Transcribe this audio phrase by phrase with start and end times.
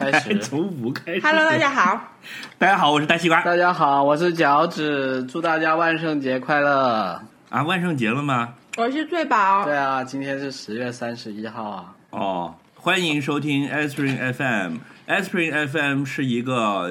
[0.00, 0.36] 开始。
[0.40, 1.20] 从五开始。
[1.20, 2.00] Hello，大家好。
[2.56, 7.20] 大家好，我是大西瓜大家好，我是脚趾，祝大家万圣节快乐。
[7.50, 7.62] 啊！
[7.64, 8.54] 万圣节了吗？
[8.78, 9.64] 我是醉宝。
[9.64, 11.94] 对啊，今天是十月三十一号啊。
[12.10, 14.76] 哦，欢迎收听 Aspirin FM。
[15.06, 16.90] Aspirin FM 是一个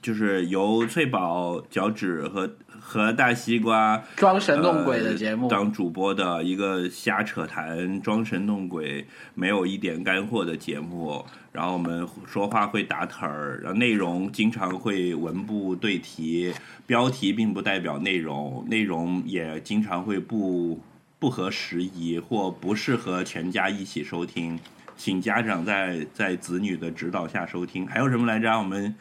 [0.00, 2.50] 就是由翠宝、脚趾和
[2.84, 11.24] 和大西瓜装神弄鬼的节目，呃当主播的一个瞎扯谈、装神弄鬼、没有一点干货的节目。
[11.52, 16.52] 然后我们说话会打盹儿，然后内容经常会文不对题，
[16.86, 20.80] 标题并不代表内容，内容也经常会不
[21.18, 24.58] 不合时宜或不适合全家一起收听，
[24.96, 27.86] 请家长在在子女的指导下收听。
[27.86, 28.58] 还有什么来着？
[28.58, 28.94] 我们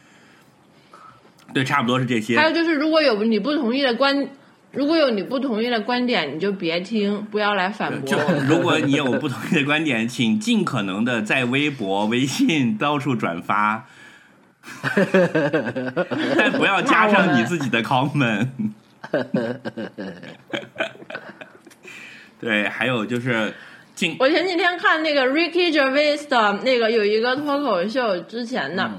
[1.53, 2.37] 对，差不多是这些。
[2.37, 4.27] 还有就是，如果有你不同意的观，
[4.71, 8.33] 如果有你不同意的观点，你就别听，不要来反驳就驳。
[8.47, 13.85] 如果你有不同意的观点，请尽可能的在微博、微信到处转发，
[16.37, 18.47] 但不要加上你自己的 comment。
[22.39, 23.53] 对，还有就是
[23.93, 28.89] 尽我前几天看那个 Ricky Gervais 的那个有一个脱口秀之前的，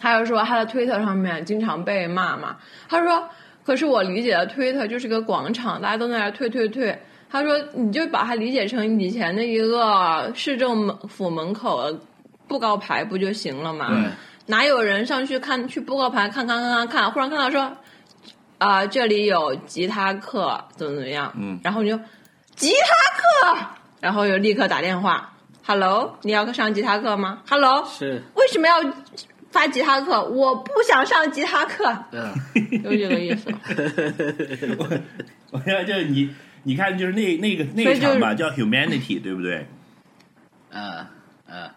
[0.00, 2.56] 他就说他的推特上面经常被骂嘛。
[2.88, 3.28] 他说
[3.64, 6.98] ：“可是我理解的推特就是个广场，大家都在那儿推推推。”
[7.30, 12.00] 他说：“你就把它理解成以前的一个市政府门口的
[12.48, 13.86] 布告牌不就行了嘛？
[14.46, 17.76] 哪有人上去看去布告牌看看看看看，忽然看到说
[18.58, 21.32] 啊、这里有吉他课怎么怎么样？
[21.38, 21.96] 嗯然后你就
[22.56, 23.66] 吉他课，
[24.00, 25.32] 然后又立刻打电话
[25.64, 28.82] ，Hello，你要上吉他课吗？Hello，是，为什么要
[29.50, 30.22] 发吉他课？
[30.24, 32.32] 我不想上吉他课，嗯，
[32.82, 33.50] 就这个意思。
[34.78, 35.00] 我，
[35.58, 36.30] 我要就是你，
[36.62, 39.66] 你看就是那那个那所以就是个场吧，叫 Humanity，对不对？
[40.70, 41.04] 嗯
[41.48, 41.68] 嗯，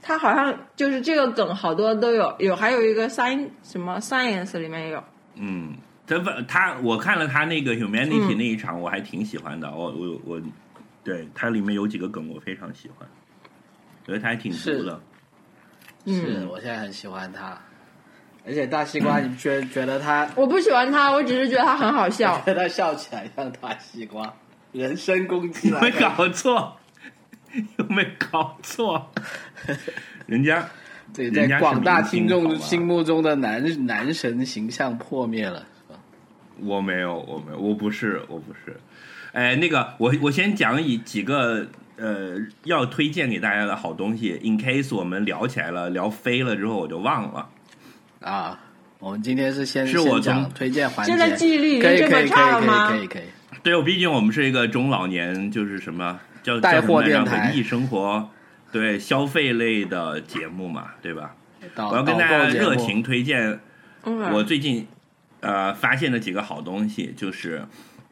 [0.00, 5.02] 他好像就是这个梗，好多都有，有还有一个 science 什么 science 里面也有。
[5.34, 5.74] 嗯，
[6.06, 9.68] 他不他我看了他那个 Humanity 嗯那一场，我还挺喜欢的。
[9.74, 10.42] 我我我，
[11.02, 13.08] 对它里面有几个梗我非常喜欢，
[14.06, 15.00] 觉得他还挺毒的。
[16.06, 17.58] 是嗯，我现在很喜欢他，
[18.46, 22.38] 而且大西瓜，你觉觉得他我不喜欢他，我只是觉得他很好笑。
[22.46, 24.32] 觉得他笑起来像大西瓜，
[24.72, 26.76] 人身攻击来没有搞错？
[27.78, 29.10] 有没有搞错？
[30.26, 30.66] 人家
[31.12, 35.98] 对，人家是在广大听众明星好吧心目中的男男神形象破灭了，是吧？
[36.60, 38.78] 我没有，我没有，我不是，我不是。
[39.32, 41.66] 哎，那个，我我先讲以几个
[42.00, 47.48] 呃要推荐给大家的好东西，in case 我们聊起来了，聊飞了之后我就忘了。
[48.20, 48.58] 啊，
[48.98, 52.96] 我们今天是先是我先讲从推荐环节，现在记忆力已可以经这么可以可以可以差吗可？
[52.96, 53.22] 以可以，
[53.62, 58.28] 对，我毕竟我们是一个中老年，就是什么叫带货电台文艺生活，
[58.72, 61.34] 对消费类的节目嘛，对吧？
[61.76, 63.60] 我要跟大家热情推荐
[64.04, 64.86] 嗯，我最近
[65.40, 67.62] 呃发现的几个好东西，就是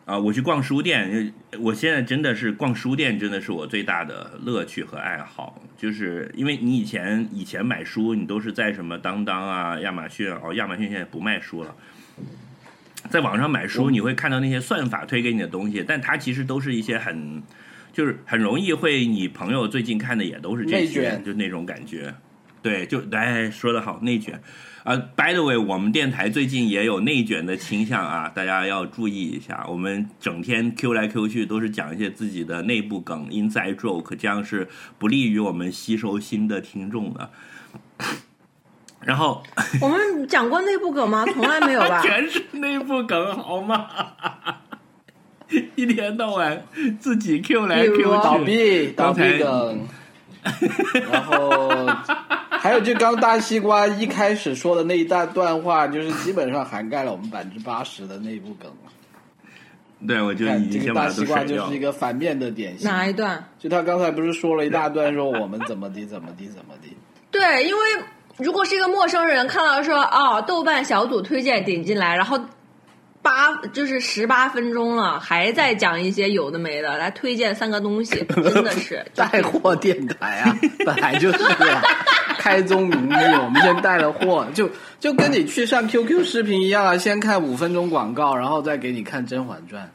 [0.09, 5.63] 啊、我去逛书店，我现在真的是逛书店，真的是我最大的乐趣和爱好。
[5.77, 11.77] 就是因为你以前以前买书，你都是在什么当当啊、亚马逊哦，亚马逊现在不卖书了。
[13.11, 17.43] 在网上买书，你会看到那些算法推给你的东西，但它其实都是一些很，
[17.93, 22.15] 就是很容易会你朋友最近看的也都是这些，就那种感觉。
[22.63, 24.41] 对，就哎说的好，内卷。
[24.85, 29.67] 啊、b y the way，我们电台最近也有内卷的倾向啊，大家要注意一下。
[29.69, 34.69] 我们整天 Q 来 Q 去，都是讲一些自己的内部梗、inside joke，这样是
[34.99, 37.31] 不利于我们吸收新的听众的。
[39.01, 39.43] 然后
[39.81, 41.25] 我们讲过内部梗吗？
[41.33, 42.01] 从来没有吧？
[42.07, 43.89] 全是内部梗，好吗？
[45.77, 46.63] 一天到晚
[47.01, 49.87] 自己 Q 来 Q 倒去，闭倒刚才闭梗，
[51.11, 51.87] 然后
[52.61, 58.71] 还有就刚大西瓜一开始说的那一大段话，就是基本上涵盖了我们百分之八十的内部梗。
[60.07, 61.79] 对我就看已经这个大西瓜就是一。
[61.81, 62.89] 个反面的典型。
[62.89, 63.45] 哪一段？
[63.59, 66.97] 就他刚才不是说了一大段，说我们怎么地怎么地怎么地。
[67.33, 67.83] 对，因为
[68.37, 72.39] 如果是一个陌生人看到说哦，豆瓣小组推荐点进来，然后
[73.23, 80.57] 八就是十八分钟了，还在讲一些有的没的，来推荐三个东西，真的是 带货电台啊，
[80.87, 81.83] 本来就是啊，
[82.49, 83.13] 开宗明义，
[83.43, 89.91] 我们先带了货，就就跟你去上 QQ 视频一样啊，先看五分钟广告，然后再给你看《甄嬛传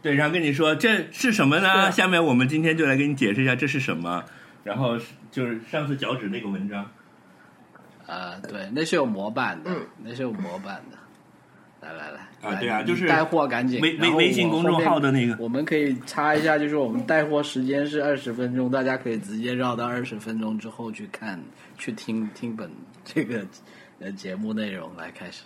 [0.00, 1.86] 对，然后跟你说这是什么呢？
[1.86, 4.22] 对下面我们今天就来给你解释一下这是什么。
[4.62, 6.86] 然后是就是上次脚趾那个文章，》
[8.12, 10.96] 啊，对，那是有模板的，嗯那是有模板的。
[11.84, 13.80] 来来来啊对啊就是带货赶紧。
[13.80, 21.38] 微微微信公众号的那个我们可以插一下，就是我们带货时间是二十分钟，大家可以直接绕到二十分钟之后去看，
[21.76, 22.70] 去听听本
[23.04, 23.46] 这个
[24.00, 25.42] 呃节目内容来开始。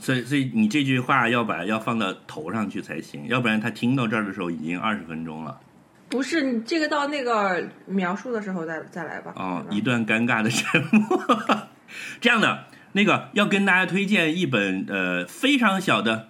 [0.00, 5.60] 所以所以你这句话要把要放到头上去才行，要不然他听到这儿的时候已经二十分钟了。
[6.08, 9.32] 不是你这个到那个描述的时候再再来吧。
[9.36, 11.20] 哦，一段尴尬的沉默。
[12.20, 12.64] 这样的，
[12.94, 16.28] 那个要跟大家推荐一本呃非常小的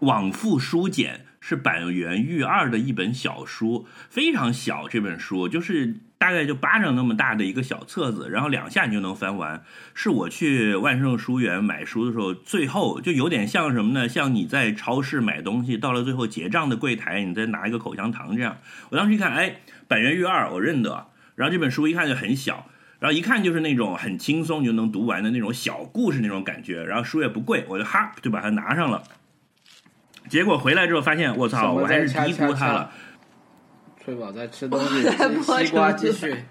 [0.00, 4.88] 往复书简，是板垣育二的一本小书，非常小。
[4.88, 9.62] 这本书就是大概就巴掌那么大的一个小册子，然后两下你就能翻完。
[9.92, 14.08] 是我去万盛书园买书的时候，最后就有点像什么呢？
[14.08, 18.56] 像你在超市买东西，到了最后结账的柜台，你再拿一个口香糖这样。
[18.88, 21.08] 我当时一看，哎，板垣育二，我认得。
[21.34, 22.66] 然后这本书一看就很小，
[22.98, 26.82] 然后一看就是那种很轻松你就能读完的那种小故事那种感觉。
[26.82, 29.02] 然后书也不贵，我就哈就把它拿上了。
[30.28, 32.90] 结果回来之后发现，我操，我还是在低估它了。。
[34.04, 35.08] 翠宝在吃东西，
[35.64, 36.44] 西瓜继续。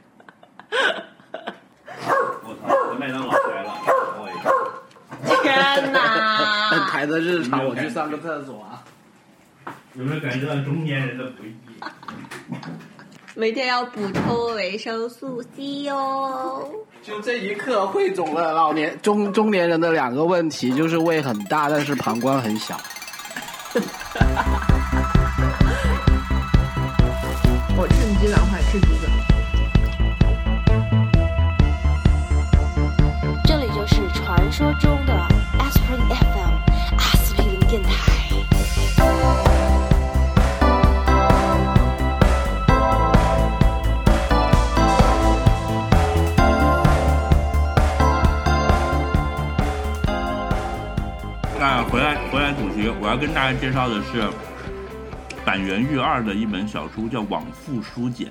[2.44, 4.50] 我操，麦当劳来了，等我一下。
[5.44, 6.88] 天哪！
[6.90, 8.84] 台的日常，我去上个厕所啊。
[9.96, 11.52] 有没有感觉到中年人的不易？
[13.40, 16.68] 每天要补充维生素 C 哦。
[17.04, 22.76] 就这一刻汇总了老年中中年人的两个问题，就是胃很大，但是膀胱很小。
[27.78, 29.07] 我趁机赶快吃橘子。
[53.08, 54.22] 我要跟大家介绍的是
[55.46, 58.28] 板垣育二的一本小书，叫《往复书简》。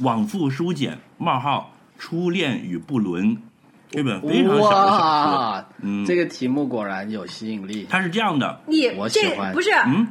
[0.00, 3.40] 往复书简冒号初恋与不伦，
[3.88, 5.66] 这本非常小的小书。
[5.82, 7.86] 嗯这个题目果然有吸引力。
[7.88, 9.70] 它是这样的，你我喜这欢不是？
[9.86, 10.08] 嗯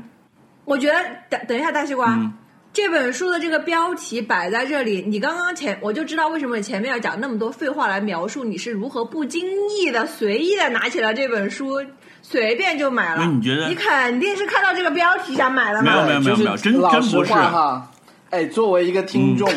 [0.63, 0.93] 我觉得
[1.29, 2.13] 等等一下，大西瓜。
[2.13, 2.31] 嗯，
[2.71, 11.81] 这本书的这个标题摆在这里，你刚刚前我就知道为什么你前面要讲那么多废话来描述你是如何不经意的、随意的拿起了这本书，
[12.21, 13.21] 随便就买了。
[13.21, 16.05] 那你觉得你肯定是看到这个标题想买了没有嘛？
[16.05, 17.33] 没有没有没有，真真不是。
[17.33, 17.91] 哈。
[18.29, 19.51] 哎，作为一个听众，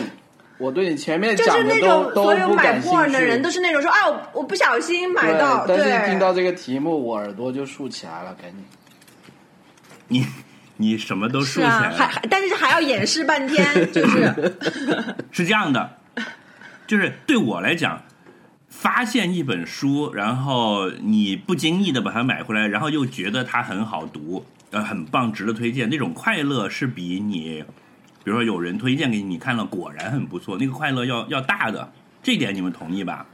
[0.56, 3.50] 我对你前面就讲的是那种都都所有买不感兴 porn 的人都。
[3.50, 8.64] 是那种说啊，我我不小心买到，但是听到这个题目，我耳朵就竖起来了，赶紧。
[10.08, 10.26] 你
[10.78, 11.86] 你什么都竖起来，了。
[11.88, 14.54] 啊还还但是还要演示半天，就是
[15.30, 15.98] 是这样的，
[16.86, 18.02] 就是对我来讲，
[18.82, 27.62] 发现一本书，然后你不经意的把它买回来，然后又觉得它很好读，呃，很棒，值得推荐，那种快乐是比你，
[28.24, 31.92] 比如说有人推荐给你，你看了果然很不错，那个快乐要要大的。
[32.24, 33.24] 这点你们同意吧？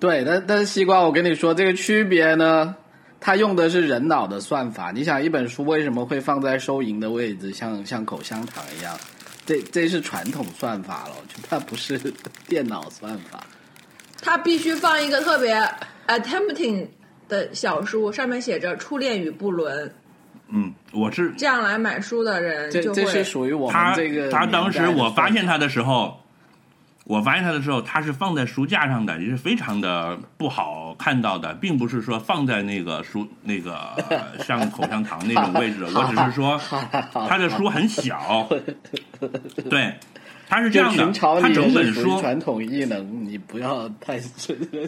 [0.00, 2.74] 对，但但是西瓜，我跟你说这个区别呢，
[3.20, 4.90] 它用的是人脑的算法。
[4.92, 8.98] 你想，一本书为什么会放在收银的位置，像像口香糖一样？
[9.44, 11.98] 这这是传统算法了，就它不是
[12.48, 13.40] 电脑算法。
[14.20, 15.54] 他必须放一个特别
[16.06, 16.86] attempting
[17.28, 19.92] 的小书，上面写着“初恋与不伦。
[20.48, 26.22] 嗯，我是”，这样来买书的人这这就会是属于我这个他当时我发现他的时候，
[27.04, 33.74] 我发现他的时候，他是放在书架上的，也是非常的不好看到的，并不是说放在那个书 那个
[34.08, 35.84] 呃像口香糖那种位置。
[35.94, 36.58] 我只是说
[37.28, 38.48] 他的书很小，
[39.68, 39.94] 对，
[40.48, 44.18] 他是这样的他整本书传统异能，你不要太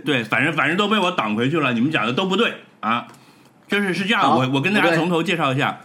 [0.04, 3.06] 对，反正反正都被我挡回去了，你们讲的都不对啊。
[3.68, 5.80] 就是是这样，我我跟大家从头介绍一下，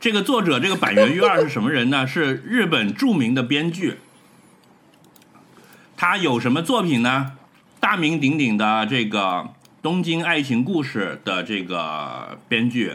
[0.00, 2.04] 这个作者这个板垣育二是什么人呢？
[2.08, 3.98] 是日本著名的编剧。
[5.96, 7.32] 他有什么作品呢？
[7.78, 9.20] 大名鼎鼎的这个
[9.80, 12.94] 《东京爱情故事》的这个编剧，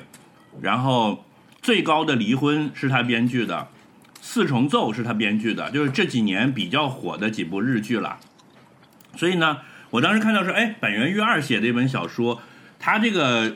[0.62, 1.12] 然后
[1.62, 3.56] 《最高的离婚》是他编剧的，
[4.28, 8.18] 《四重奏》是他编剧的，就是这几年比较火的几部日剧了。
[9.16, 9.60] 所以呢，
[9.92, 12.42] 我当时看到说，哎，板垣育二写的一本小说，
[12.80, 13.56] 他这个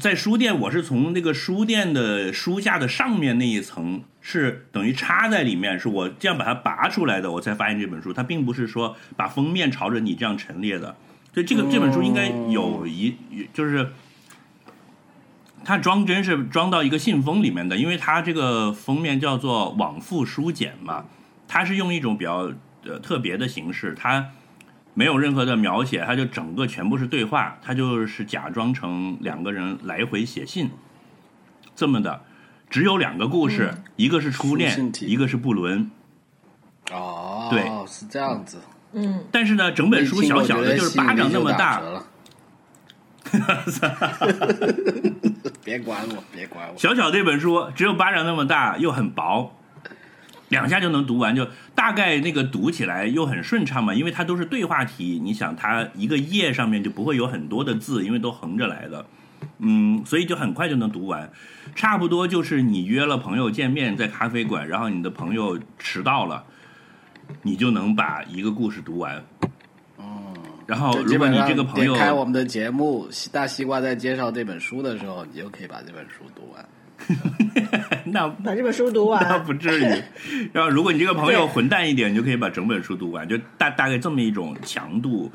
[0.00, 10.96] 在书店，我是从那个书店的书架的上面那一层，是等于插在里面，是我这样把它拔出来的，我才发现这本书，它并不是说把封面朝着你这样陈列的。
[11.32, 13.14] 所以这个这本书应该有一，
[13.54, 13.88] 就是
[15.70, 21.04] 它装帧是装到一个信封里面的，因为它这个封面叫做往复书简嘛，
[21.46, 22.50] 它是用一种比较
[22.84, 24.30] 呃特别的形式，它
[24.94, 30.70] 没有任何的描写，它就整个全部是对话，它就是假装成两个人来回写信，
[31.76, 32.20] 这么的，
[32.68, 35.88] 只有两个故事，一个是初恋一个是布伦。
[36.90, 38.58] 哦，对是这样子。
[38.92, 42.04] 嗯，但是呢，整本书小小的，就是巴掌那么大，了。
[45.62, 46.76] 别管我，别管我。
[46.76, 49.54] 小小这本书只有巴掌那么大，又很薄，
[50.48, 55.20] 两下就能读完，就大概那个读起来又很顺畅嘛，因为它都是对话题。
[55.22, 59.06] 你想，它一个页上面就不会有很多的字，因为都横着来的，
[59.58, 61.30] 嗯，所以就很快就能读完。
[61.74, 66.44] 差不多就是你约了朋友见面在咖啡馆，然后你的朋友迟到了，
[67.42, 69.22] 你就能把一个故事读完。
[70.70, 76.64] 然后如果你这个朋友点开我们的节目，大西瓜在介绍这本书的时候，你就可以把这本书读完。
[78.06, 79.36] 那把这本书读完那。
[79.40, 79.84] 不至于。
[80.54, 85.32] 然后，如果你这个朋友混蛋一点，你就可以把整本书读完，就大大概这么一种强度。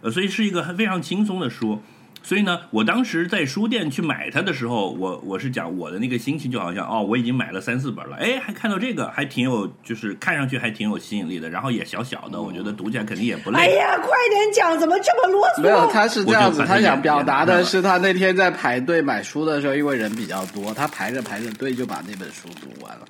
[0.00, 1.82] 呃，所以是一个非常轻松的书。
[2.28, 13.58] 所以呢，我当时在书店去买它的时候，我我是讲我的那个心情就好像哦，我已经买了三四本了，哎，还看到这个，还挺有，就是看上去还挺有吸引力的，然后也小小的，我觉得读起来肯定也不累。
[13.58, 15.62] 哎呀，快点讲，怎么这么啰嗦？
[15.62, 23.06] 没有，他是这样子，他想表达的是他那天在排队买书的时候，因为人比较多，他排着排着队就把那本书读完了，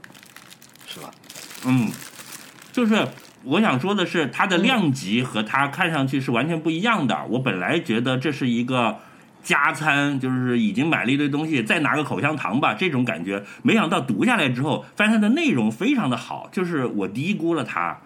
[0.86, 1.10] 是吧？
[1.66, 1.90] 嗯，
[2.70, 3.04] 就是
[3.42, 7.18] 我想说的是，它的量级和它看上去是完全不一样的。
[7.30, 8.98] 我本来觉得这是一个
[9.42, 13.42] 加餐，就是已经买了一堆东西，再拿个口香糖吧这种感觉。
[13.62, 17.98] 没想到读下来之后，发现它的内容非常的好，就是我低估了它。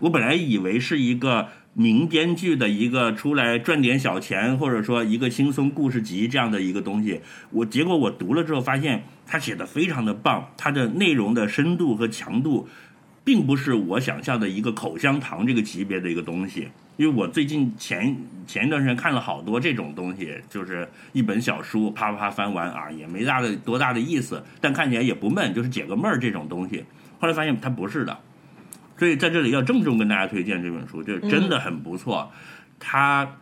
[0.00, 12.68] 我本来以为是一个名编剧的一个出来赚点小钱，或者说一个轻松故事集这样的一个东西，我结果我读了之后发现，他写的非常的棒，它的内容的深度和强度，
[13.24, 16.68] 并不是我想象的一个口香糖这个级别的一个东西。
[16.98, 18.14] 因为我最近前
[18.44, 26.84] 前一段时间看了好多这种东西，就是一本小书啪啪啪翻完啊，也没大的多大的意思，但看起来也不闷，就是解个闷儿这种东西。
[27.20, 28.18] 后来发现它不是的，
[28.96, 32.32] 所以在这里要郑重跟大家推荐这本书，这真的很不错。
[32.80, 33.36] 它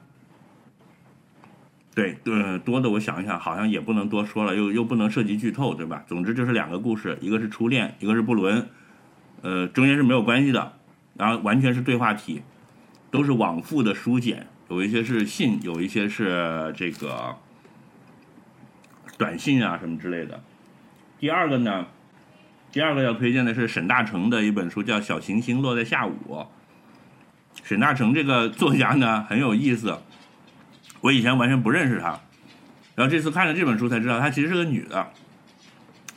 [1.94, 6.04] 对，呃，多的我想一想，好像也不能多说了，又又不能涉及剧透，对吧？
[6.06, 8.68] 总之就是两个故事，一个是初恋，一个是布伦，
[9.40, 10.74] 呃，中间是没有关系的，
[11.14, 12.42] 然后完全是对话体，
[13.16, 17.34] 都是往复的书简，有一些是信，有一些是这个
[19.16, 20.38] 短信啊什么之类的。
[21.18, 21.86] 第二个呢，
[22.70, 26.14] 第二个要推荐的是沈大成的一本书，叫《小行星落在下午》。
[27.64, 29.98] 沈大成这个作家呢很有意思，
[31.00, 32.20] 我以前完全不认识他，
[32.96, 35.08] 然后这次看了这本书才知道，她其实是个女的。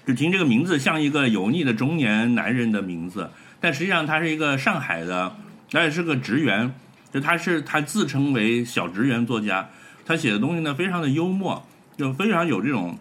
[0.05, 5.37] 就听这个名字像一个油腻的中年男人的名字，但实际上他是一个上海的，
[5.71, 6.73] 而且是个职员。
[7.11, 9.69] 就他是他自称为小职员作家，
[10.05, 11.65] 他写的东西呢非常的幽默，
[11.97, 12.97] 就非常有这种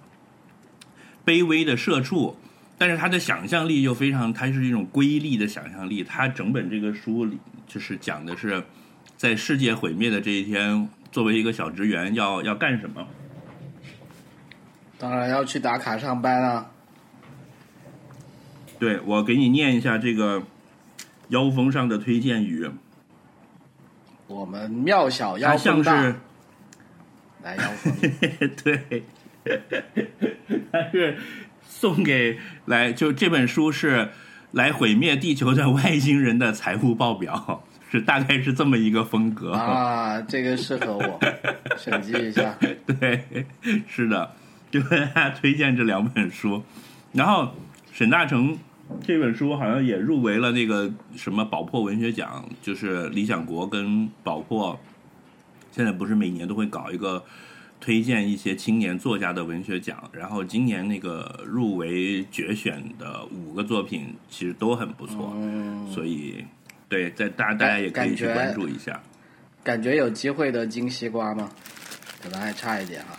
[1.26, 2.36] 卑微的社畜，
[2.78, 6.02] 但是他的想象力又非常，他是一种瑰丽的想象力。
[6.02, 8.64] 他整本这个书里就是讲的是
[9.16, 13.06] 在世界毁灭的这一天，作为一个小职员要要干什么。
[14.98, 16.70] 当然要去打卡上班啊。
[18.78, 20.42] 对我给你念一下这个
[21.28, 22.70] 腰封上的推荐语，
[24.28, 26.14] 我们庙小它妖风大像是，
[27.42, 27.92] 来妖风，
[28.62, 29.04] 对，
[30.70, 31.16] 它是
[31.66, 34.10] 送给来就这本书是
[34.52, 39.52] 来毁灭地球的外星人的财务报表， 是大概是这么一个风格。
[39.52, 41.18] 啊，这个适合我，
[41.78, 42.54] 审计一下。
[43.00, 43.46] 对，
[43.88, 44.34] 是的，
[44.70, 46.62] 就跟大家推荐这两本书。
[47.12, 47.54] 然后
[47.92, 48.58] 沈大成
[49.04, 54.78] 这本书好像也入围了那个什么宝珀文学奖，就是理想国跟宝珀
[55.72, 57.22] 现在不是每年都会搞一个
[57.80, 66.44] 推荐一些青年作家的文学奖，然后今年那个入围决选的五个作品其实都很不错，嗯，所以
[66.88, 69.00] 对，在大大家也可以去关注一下。
[69.62, 71.50] 感觉有机会的金西瓜吗？
[72.22, 73.18] 可能还差一点哈。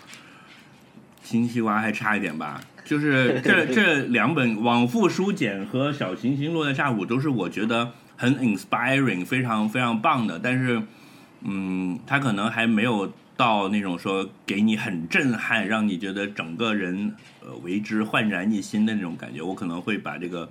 [1.23, 10.81] 金西瓜还差一点吧，就是 这这两本《往复书简》和《小行星落在下午》都是我觉得很 inspiring、非常非常棒的，但是，
[11.41, 19.39] 嗯，它可能还没有到那种说给你很震撼，让你觉得整个人呃为之焕然一新的那种感觉。
[19.43, 20.49] 我可能会把这个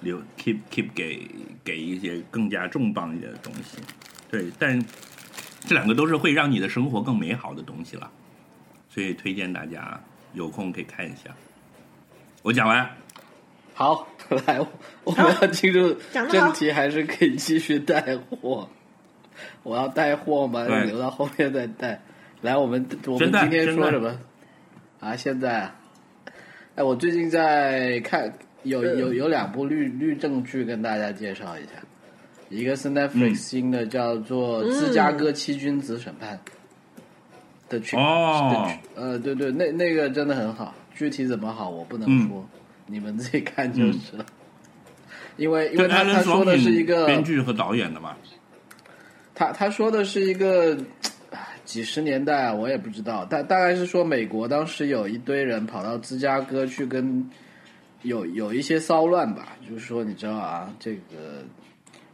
[0.00, 1.30] 留 keep keep 给
[1.62, 3.78] 给一些更加重磅一点的东西。
[4.28, 4.84] 对，但
[5.60, 8.10] 这两个都是会让你的生活更美好的东西了。
[8.90, 10.00] 所以推荐大家
[10.34, 11.34] 有空可以看一下。
[12.42, 12.88] 我讲完，
[13.72, 14.06] 好，
[14.46, 14.60] 来，
[15.02, 18.68] 我们要进入正题，还是可以继续带货？
[19.62, 20.64] 我要带货吗？
[20.84, 22.00] 留到后面再带。
[22.42, 24.20] 来，我们我们今天说什么？
[25.00, 25.80] 啊，现在啊，
[26.74, 28.30] 哎，我最近在看
[28.62, 31.70] 有有有两部律律政剧跟大家介绍一下，
[32.50, 36.36] 一个是 Netflix 新的叫做《芝加哥七君子审判》
[37.96, 42.48] 哦的呃，对对，那那个真的很好，具体怎么好我不能嗯说，
[42.86, 44.26] 你们自己看就是了。
[45.36, 48.16] 因为因为他他说的是一个编剧和导演的嘛？
[49.34, 50.78] 他他说的是一个
[51.64, 57.28] 几十年代啊，我也不知道，大大概是说美国当时有一堆人跑到芝加哥去跟
[58.02, 61.42] 有有一些骚乱吧，就是说你知道啊，这个，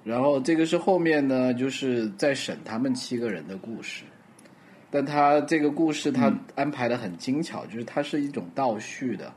[0.03, 4.05] 然后这个是后面呢，就是在审他们七个人的故事，
[4.91, 9.33] 但他这个故事他安排的很精巧，就是它是一种倒叙的。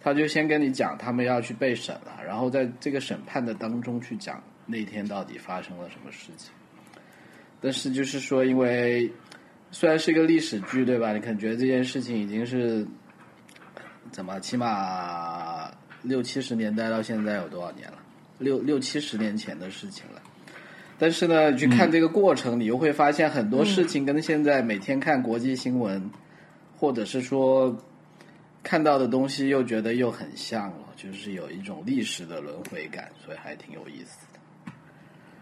[0.00, 6.52] 他就先跟你讲他们要去被审了，然后在这个审判的当中去讲那天到底发生了什么事情。
[7.60, 9.08] 但是就是说，因为
[9.70, 11.12] 虽然是一个历史剧，对吧？
[11.12, 12.84] 你可能觉得这件事情已经是
[14.10, 15.70] 怎么，起码
[16.02, 17.98] 六七十年代到现在有多少年了？
[18.38, 20.21] 六六七十年前的事情了。
[20.98, 26.10] 但是呢，你去看这个过程，你又会发现很多事情跟现在每天看国际新闻，
[26.76, 27.76] 或者是说
[28.62, 34.38] 看到的东西，又觉得又很像了，就是有一种历史的轮回感，所以还挺有意思的。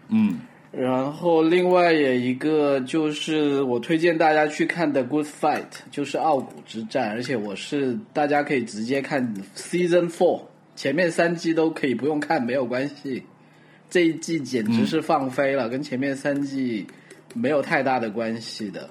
[0.09, 0.39] 嗯，
[0.71, 5.59] 然后另外也一个就是我推荐大家去看的《Good Fight》，
[5.91, 10.41] 就是傲骨之战，而且我是大家可以直接看 Season Four，
[10.75, 13.23] 前面三季都可以不用看，没有关系。
[13.91, 16.87] 这一季简直是放飞了，跟前面三季
[17.35, 18.89] 没有太大的关系的。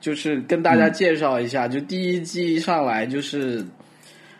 [0.00, 3.64] 就是跟大家介绍一下，就第一季上来就是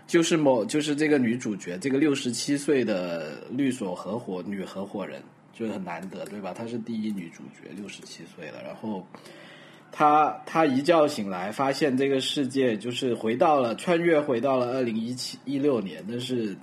[0.06, 5.22] 就是某就是这个女主角，这个六十七岁的律所合伙女合伙人，
[5.54, 6.52] 就很难得，对吧？
[6.52, 9.06] 她是第一女主角，六十七岁了，然后
[9.90, 16.54] 她她一觉醒来，发现这个世界就是回到了穿越回到了二零一七一六年，但是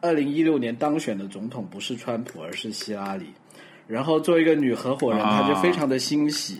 [0.00, 3.26] 二零一六年当选的总统不是川普，而是希拉里。
[3.86, 6.58] 然后作为一个女合伙人，啊她就非常的欣喜。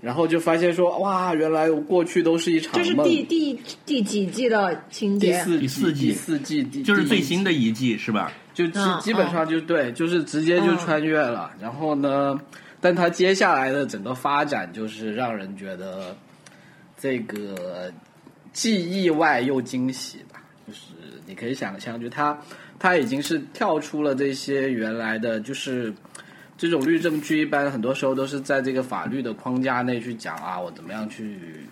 [0.00, 3.06] 然后就发现说，哇，原来我过去都是一场这是梦。
[3.06, 5.30] 第第第几季的情节？
[5.30, 8.32] 第四第四季第四季第就是最新的一季是吧？
[8.52, 11.52] 就基嗯基本上就对，就是直接就穿越了。
[11.60, 12.36] 然后呢，
[12.80, 16.16] 但他接下来的整个发展就是让人觉得
[16.98, 17.92] 这个
[18.52, 20.41] 既意外又惊喜吧。
[21.26, 22.38] 你可以想象，就他，
[22.78, 25.92] 他已经是跳出了这些原来的，就是
[26.56, 31.66] 这种律政剧，一般很多时候都是在这个法律的框架内去讲啊，我怎么样去。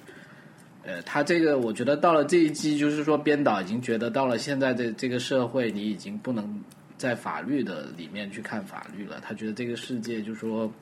[0.83, 6.59] 呃，他这个我觉得到了这一季，就是说编导已经觉得到了现在的这个社会，你已经不能
[6.97, 9.21] 在法律的里面去看法律了。
[9.21, 10.73] 他觉得这个世界就是说，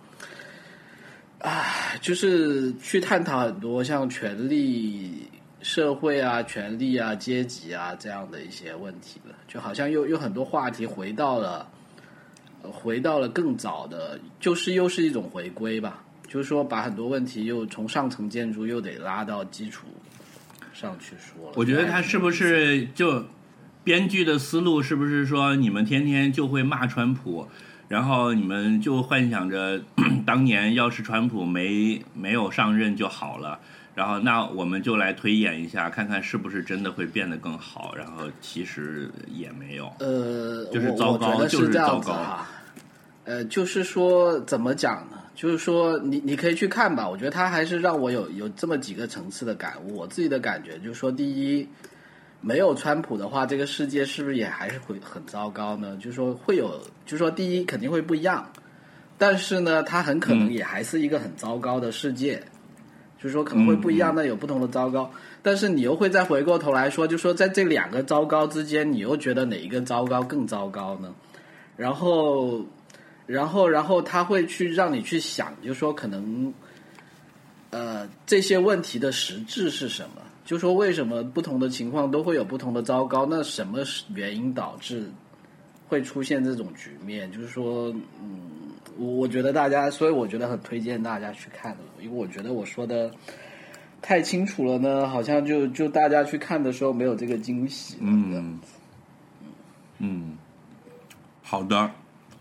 [1.40, 1.64] 啊，
[2.00, 5.28] 就是去探讨很多像权力、
[5.60, 9.34] 社会啊、权力啊、阶级啊这样的一些问题了。
[9.46, 11.68] 就好像又又很多话题回到了，
[12.62, 16.04] 回到了更早的，就是又是一种回归吧。
[16.28, 19.86] 就是说，把很多问题又从上层建筑又得拉到基础
[20.74, 21.52] 上去说了。
[21.56, 23.24] 我觉得他是不是就
[23.82, 27.48] 编剧的思路是不是说你们天天就会骂川普，
[27.88, 29.82] 然后你们就幻想着
[30.26, 33.58] 当年要是川普没没有上任就好了，
[33.98, 39.92] 然后那我们就来推演一下，看看是不是真的会变得更好，然后其实也没有。
[39.98, 42.46] 呃，就是我糟糕就是糟糕子哈。
[43.24, 45.18] 呃，就是说怎么讲呢？
[45.34, 49.96] 就是说你你可以去看吧，我觉得它还是让我有有这么几个层次的感悟。
[49.96, 51.68] 我自己的感觉就是说，第一，
[52.40, 55.96] 没有川普的话，这个世界是不是也还是会很糟糕呢？
[55.96, 58.48] 就是说会有，就是说第一肯定会不一样，
[59.18, 62.40] 但是呢，它很可能嗯也还是一个很糟糕的世界。
[63.18, 65.10] 就是说可能会不一样，那有不同的糟糕，
[65.42, 71.14] 但是你又会再回过头来说，就说在这两个糟糕之间，你又觉得哪一个糟糕更糟糕呢？
[71.76, 72.64] 然后，
[73.26, 76.52] 然后，然后他会去让你去想，就说可能，
[77.70, 80.22] 呃，这些问题的实质是什么？
[80.44, 83.26] 就说为什么不同的情况都会有不同的糟糕？
[83.26, 83.80] 那什么
[84.14, 85.10] 原因导致
[85.86, 87.30] 会出现这种局面？
[87.30, 88.40] 就是说，嗯，
[88.98, 93.10] 我我觉得大家，所以我觉得很推荐大家去看的，因为我觉得我说的
[94.02, 97.96] 太清楚了呢，好像就就大家去看的时候没有这个惊喜。
[98.00, 98.58] 嗯
[99.98, 100.36] 嗯，
[101.42, 101.90] 好的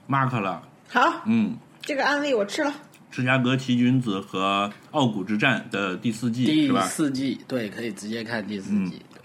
[0.10, 0.62] ，mark 了。
[0.90, 2.74] 好，嗯，这个案例我吃了。
[3.10, 9.02] 芝加哥奇君子和傲骨之战的第四季第是吧四季对，可以直接看第四嗯季。
[9.14, 9.22] 对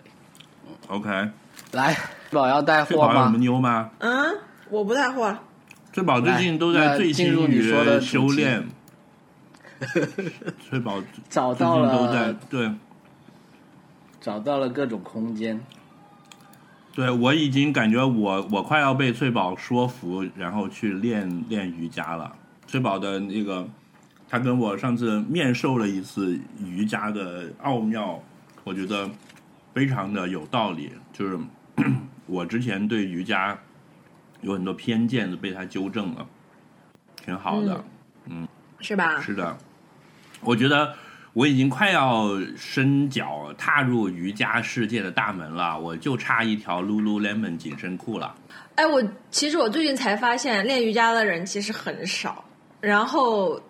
[0.88, 1.30] ，？OK，
[1.72, 1.96] 来，
[2.30, 3.38] 宝要带货吗翠宝有什么？
[3.38, 3.90] 妞吗？
[3.98, 4.38] 嗯，
[4.70, 5.42] 我不带货了。
[5.92, 8.68] 翠宝最近都在来醉心进入你说的于主题修炼
[10.68, 12.70] 翠宝找最近到都在，对
[14.20, 15.60] 找到了各种空间。
[16.94, 22.32] 对，我已经感觉我我快要被翠宝说服，然后去练练瑜伽了。
[22.66, 23.66] 翠宝的那个，
[24.28, 28.22] 他跟我上次面授了一次瑜伽的奥妙，
[28.62, 29.10] 我觉得
[29.74, 30.92] 非常的有道理。
[31.12, 31.38] 就是
[32.26, 33.58] 我之前对瑜伽
[34.42, 36.26] 有很多偏见都被他纠正了，
[37.24, 37.82] 挺好的。
[38.26, 38.46] 嗯
[38.80, 39.20] 是吧？
[39.20, 39.56] 是的，
[40.40, 40.94] 我觉得
[41.32, 48.34] 我已经快要伸脚踏入瑜伽世界的大门了，我就差一条 Lululemon 紧身裤了。
[48.74, 52.44] 哎，我其实我最近才发现，练瑜伽的人其实很少，
[52.80, 53.60] 然后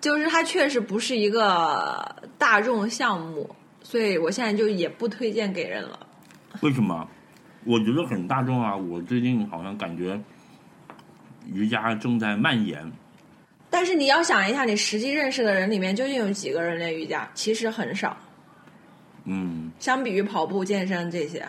[0.00, 3.48] 就是它确实不是一个大众项目，
[3.82, 6.06] 所以我现在就也不推荐给人了。
[6.62, 7.08] 为什么？
[7.64, 8.74] 我觉得很大众啊！
[8.74, 10.20] 我最近好像感觉
[11.52, 12.90] 瑜伽正在蔓延。
[13.68, 17.28] 但是你要想一下，你实际认识的人里面究竟有几个人练瑜伽？
[17.34, 18.16] 其实很少，
[19.24, 21.46] 嗯，相比于跑步、健身这些，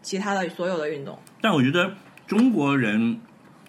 [0.00, 1.18] 其他的所有的运动。
[1.40, 1.92] 但我觉得
[2.26, 3.18] 中国人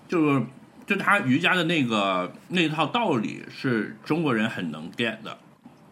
[0.08, 0.43] 就是
[0.86, 5.36] 就他瑜伽的那个那套道理是中国人很能 get 的，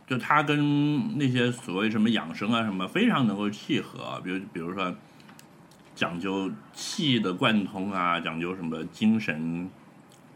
[0.05, 4.95] 就他跟那些所谓什么养生啊什么非常能够契合，比如比如说
[5.95, 9.69] 讲究气的贯通啊，讲究什么精神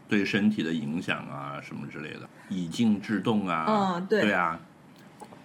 [0.08, 4.60] 对身体的影响啊什么之类的，以静制动啊，嗯对对啊。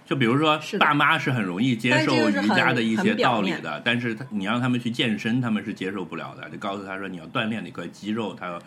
[0.05, 6.51] 就比如说爸妈是很容易接受瑜伽的一些道理的，但是他你让他们去健身，他们是接受不了的。
[6.51, 8.59] 就告诉他说你要锻炼那块肌肉，他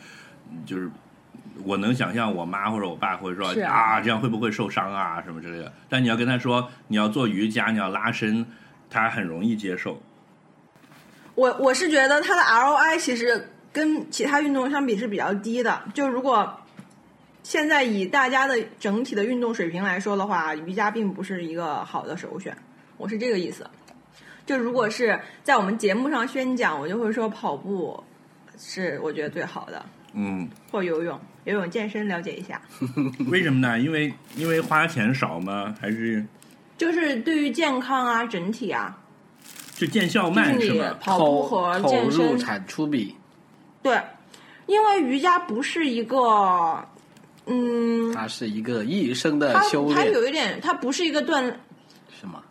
[0.66, 0.90] 就是
[1.64, 5.72] 我能想象我妈或者我爸会说是啊这样会不会受伤啊什么之类的。
[5.88, 8.46] 但你要跟他说你要做瑜伽，你要拉伸，
[8.90, 10.02] 他很容易接受。
[11.36, 15.82] 我我是觉得它的 ROI 其实跟其他运动相比是比较低的。
[15.94, 16.62] 就如果
[17.44, 22.58] 现在以大家的整体的运动水平来说的话，瑜伽并不是一个好的首选。
[22.98, 23.70] 我是这个意思。
[24.46, 28.02] 就如果是在我们节目上宣讲，我就会说跑步
[28.58, 32.62] 是我觉得最好的，嗯，或游泳，游泳健身了解一下。
[33.28, 33.80] 为什么呢？
[33.80, 35.76] 因为因为花钱少吗？
[35.82, 36.24] 还是
[36.78, 38.96] 就是对于健康啊，整体啊，
[39.76, 40.98] 就见效慢是吧？
[41.02, 43.14] 跑步和投投入健身产出比，
[43.84, 44.02] 对，
[44.68, 46.88] 因为瑜伽不是一个，
[47.46, 51.54] 嗯，它是一个一生的它它修炼，有一点，它不是一个锻，
[52.18, 52.42] 是吗？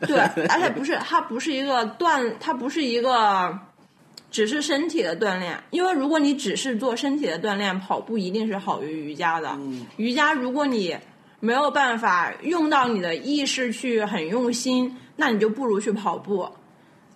[0.00, 3.56] 对，而且不是，它不是一个锻，它不是一个
[4.32, 5.56] 只是身体的锻炼。
[5.70, 9.50] 因为如果你只是做身体的锻炼，跑步一定是好于瑜伽的。
[9.50, 10.96] 嗯瑜伽如果你
[11.38, 16.50] 没有办法用到你的意识去很用心，那你就不如去跑步。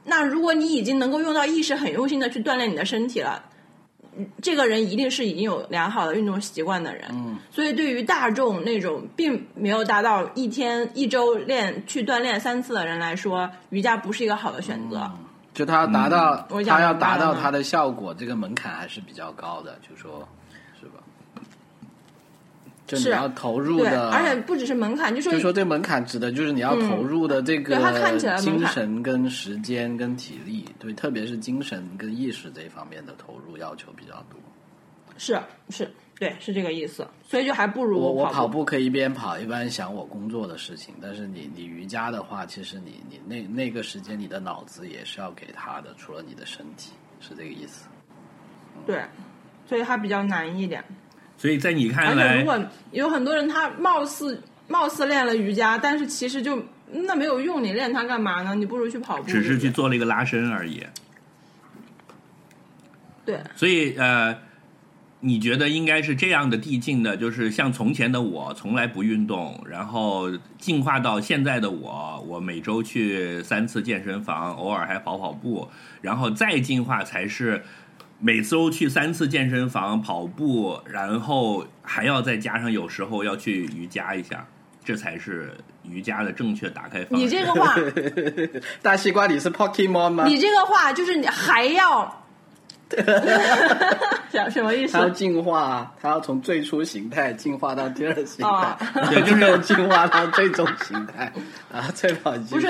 [0.09, 3.43] 那如果你已经能够用到意识很用心的去锻炼你的身体了，
[4.17, 7.05] 嗯这个人一定是已经有良好的运动习惯的人。
[7.11, 15.09] 嗯，所以对于大众那种并没有达到一天一周练去锻炼三次的人来说，瑜伽不是一个好的选择。
[15.55, 20.27] 就他要达到，嗯我讲它要达到他的效果，这个门槛还是比较高的，就说？
[22.89, 27.77] 就你是要投入，的，而且不只是门槛，就说就说这门槛指的就是你要投入的这个
[28.39, 34.41] 精神跟时间跟体力，对，特别是精神跟意识这一方面的投入要求比较多。
[35.19, 37.07] 是是，对，是这个意思。
[37.23, 47.87] 所以就还不如我我跑跑步可以一边跑一边想我工作的事情，但是你你瑜伽的话，其实你你那那个时间你的脑子也是要给他的，除了你的身体，是这个意思。
[48.87, 49.03] 对，
[49.67, 50.83] 所以它比较难一点。
[51.39, 58.55] 所以在你看来，且如果有很多人他貌似貌似练了瑜伽，但是其实就那没有用，你练它干嘛呢？
[58.55, 59.23] 你不如去跑步。
[59.23, 60.85] 只是去做了一个拉伸而已。
[63.25, 63.41] 对。
[63.55, 64.37] 所以呃，
[65.21, 75.69] 你觉得应该是这样的递进的，就是像从前的我从来不运动，然后进化到现在的我，我每周去三次健身房，偶尔还跑跑步，
[76.01, 77.63] 然后再进化才是
[78.21, 84.47] 每周去三次健身房跑步，然后还要再加上有时候要去瑜伽一下，
[84.85, 85.53] 这才是
[85.85, 87.25] 瑜伽的正确打开方式。
[87.25, 87.75] 你这个话，
[88.83, 90.25] 大西瓜，你是 Pokemon 吗？
[90.27, 92.25] 你这个话就是你还要，
[94.33, 95.01] 什什么意思它？
[95.01, 98.79] 要进化，它要从最初形态进化到第二形态，啊
[99.11, 101.31] 对就是进化到最终形态
[101.73, 101.89] 啊！
[101.95, 102.69] 最好不是，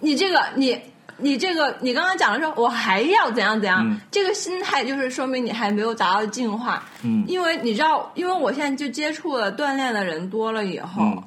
[0.00, 0.78] 你这个你
[1.16, 4.00] 你这个你刚刚讲的时候我还要怎样怎样，嗯。
[4.10, 6.84] 这个心态就是说明你还没有达到进化。
[7.02, 7.24] 嗯。
[7.26, 11.22] 因为你知道，因为我现在就接触了锻炼的人多了以后，嗯。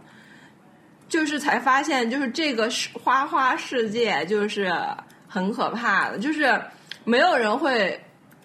[1.10, 4.74] 就是才发现，就是这个世花花世界就是
[5.28, 6.62] 很可怕的，就是
[7.06, 7.98] 没有人会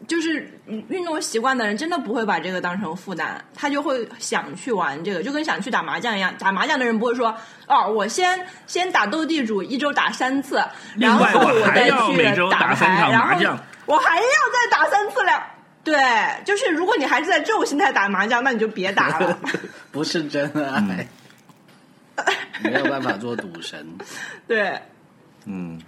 [0.06, 6.32] 就是运动习惯的人，真的不会把这个当成负担，他就会想去玩这个，就跟想去打麻将一样。
[6.38, 7.34] 打麻将的人不会说，
[7.66, 10.62] 哦，我先先打斗地主，一周打三次，
[10.96, 11.90] 然后我再去
[12.48, 15.42] 打打牌，三场然后麻将我还要再打三次两。
[15.84, 15.96] 对，
[16.44, 19.36] 就是如果你还是在这种心态打麻将，那你就别打了。
[19.90, 21.08] 不是真爱，
[22.62, 23.84] 没有办法做赌神。
[24.46, 24.80] 对
[25.44, 25.80] 嗯，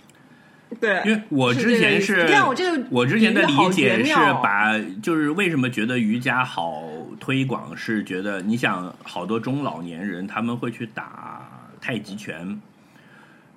[0.81, 6.83] 对，因为我之前是，我这个我之前的理解是把，就是为什么觉得瑜伽好
[7.19, 11.49] 推广，是觉得你想好多中老年人他们会去打
[11.81, 12.61] 太极拳。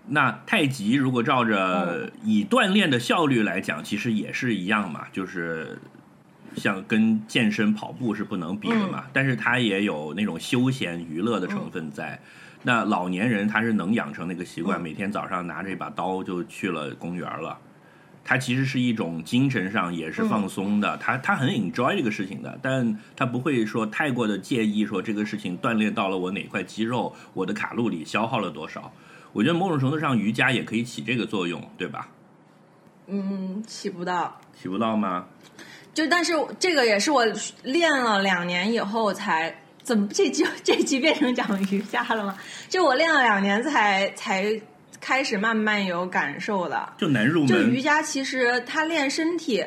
[0.10, 5.78] 那太极如果照着以锻炼的效率来讲，其实也是一样嘛，就是
[6.56, 12.20] 像跟健身跑步是不能比的嘛，但是它也有那种休闲娱乐的成分在。
[12.64, 17.58] 那老年人他是能养成那个习惯，每天早上拿着一把刀就去了公园了。
[18.24, 28.92] 他其实是一种精神上也是放松的，他他很 enjoy 这个事情的，但他不会说太过的介意说这个事情锻炼到了我哪块肌肉，我的卡路里消耗了多少。
[29.32, 32.10] 我觉得某种程度上瑜伽也可以起这个作用，对吧？
[33.08, 34.38] 嗯，起不到。
[34.62, 35.26] 起不到吗？
[35.94, 37.24] 就但是这个也是我
[37.64, 39.56] 练了两年以后才
[39.88, 42.38] 怎么这集 这集变成讲瑜伽了吗？
[42.68, 44.44] 就我练了两年才才
[45.00, 46.94] 开始慢慢有感受的。
[46.98, 47.82] 就难入门就瑜。
[47.82, 49.66] 伽其实它练身体，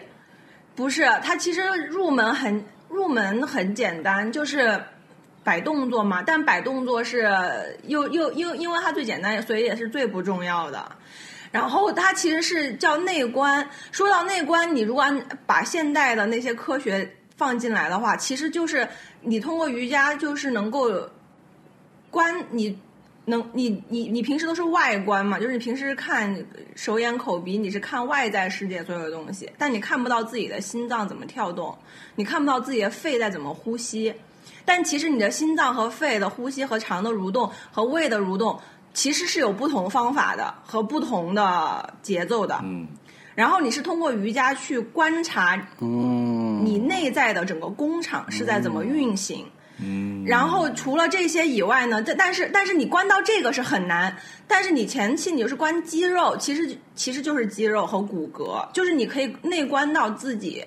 [0.77, 4.79] 不是它其实入门很入门很简单，就是
[5.43, 6.23] 摆动作嘛。
[6.23, 10.87] 但摆动作是又又又因为它最简单，所以也是最不重要的。
[11.51, 13.67] 然后它其实是叫内观。
[13.91, 18.87] 说到内观，你如果按把现代的那些科学放进来的话，其实就是
[19.22, 21.09] 你通过瑜伽就是能够
[22.11, 22.79] 观你
[23.24, 26.44] 能你你你平时都是外观嘛，就是你平时看
[26.76, 31.74] 手眼口鼻，你是看外在世界所有的东西，但你看不到自己的心脏怎么跳动，
[32.14, 34.14] 你看不到自己的肺在怎么呼吸。
[34.66, 38.61] 但其实你的心脏和肺的呼吸和肠的蠕动和胃的蠕动，
[38.92, 42.61] 其实是有不同方法的和不同的节奏的。
[42.62, 42.87] 嗯，
[43.40, 49.46] 然后你是通过瑜伽去观察嗯，你内在的整个工厂是在怎么运行。
[49.83, 54.14] 嗯，然后除了这些以外呢，但但是但是你关到这个是很难，
[54.46, 60.62] 但是你前期你就是关肌肉，其实其实就是肌肉和骨骼，就是你可以内观到自己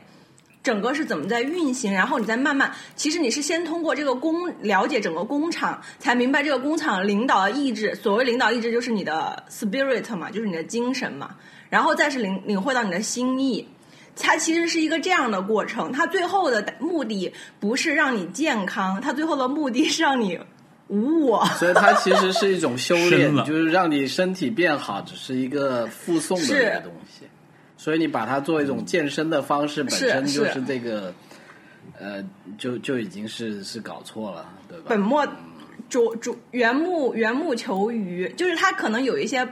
[0.63, 7.93] 整个是怎么在运行，然后你再慢慢，其实你是先通过这个工了解整个工厂，才明白这个工厂领导的意志。
[7.93, 11.35] 所谓领导意志就是你的 spirit 嘛，就是你的精神嘛，
[11.73, 13.67] 然后再是领领会到你的心意。
[14.15, 20.39] 它其实是一个这样的过程，它最后的目的不是让你健康，它最后的目的是让你
[20.87, 21.43] 无我。
[21.57, 27.25] 所以它其实是一种修炼就是让你身体变好，只是一个附送的一个东西。
[27.75, 31.11] 所以你把它作为一种健身的方式，本身就是是这个，
[31.99, 32.23] 呃，
[32.55, 34.85] 就就已经是是搞错了，对吧？
[34.89, 35.27] 本末
[35.89, 39.43] 主主缘木缘木求鱼，就是它可能有一些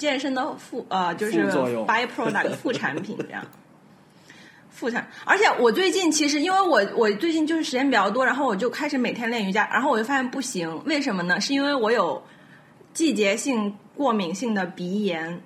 [0.00, 3.44] 健身的副呃，就是副作用 byproduct 副产品这样。
[4.70, 11.38] 副产，而且我最近其实因为我我最近就是时间比较多，然后我就开始每天练瑜伽，然后我就发现不行，为什么呢？
[11.38, 12.22] 是因为我有
[12.94, 15.42] 季节性过敏性的鼻炎。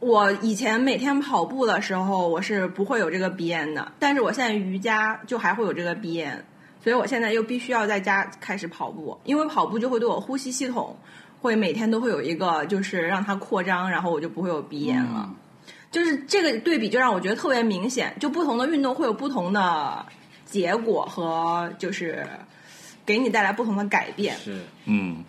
[0.00, 6.44] 我以前每天跑步的时候，我是不会有这个鼻炎的，但是我现在瑜伽就还会有这个鼻炎，
[6.82, 10.96] 所以我现在又必须要在家开始跑步，因为跑步就会对我呼吸系统
[11.40, 15.32] 会每天都会有一个就是让它扩张，然后我就不会有鼻炎了。
[15.90, 20.04] 就是这个对比就让我觉得特别明显，就不同的运动会有不同的
[20.44, 22.26] 结果和就是
[23.06, 24.36] 给你带来不同的改变。
[24.36, 25.24] 是嗯，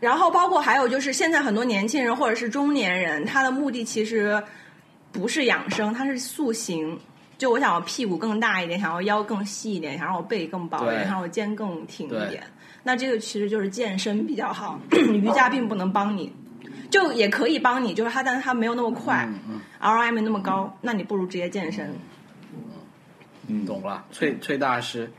[0.00, 4.42] 然后包括还有就是现在很多年轻人或者是中年人，他的目的其实
[5.10, 6.98] 不是养生，他是塑形。
[7.36, 12.44] 就我想要屁股更大一点，想要腰更细一点，想让我背更薄一点，想让我肩更挺一点。
[12.84, 16.32] 那这个其实就是健身比较好， 瑜伽并不能帮你，
[16.90, 21.92] 就也可以帮你，就是它，但是它没有那么快、嗯 r o i 没那么高，那你不如直接健身。
[23.48, 25.10] 嗯，懂了，崔崔大师，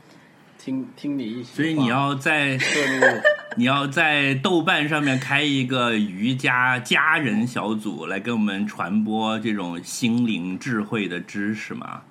[0.58, 2.58] 听听你一所以你要在
[3.56, 12.02] 你要在豆瓣上面开一个瑜伽家人小组，来跟我们传播这种心灵智慧的知识嘛？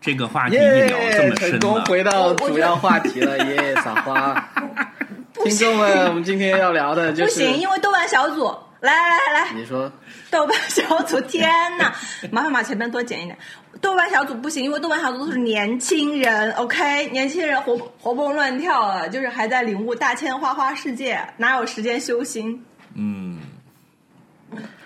[0.00, 4.34] 这个话题一聊这，么深成功了，回到主要话题了，耶，撒花。
[5.42, 8.46] 听众们，我们今天要聊的 就是不行，因为豆瓣小组，
[8.80, 9.90] 来来来来，你说
[10.30, 11.92] 豆瓣小组，天呐，
[12.30, 13.36] 麻烦把前面多剪一点。
[13.80, 22.64] 豆瓣小组不行，因为豆瓣小组都是年轻人，OK，年轻人活活蹦乱跳的，就是还在领悟大千花花世界，哪有时间修心？
[22.94, 23.40] 嗯。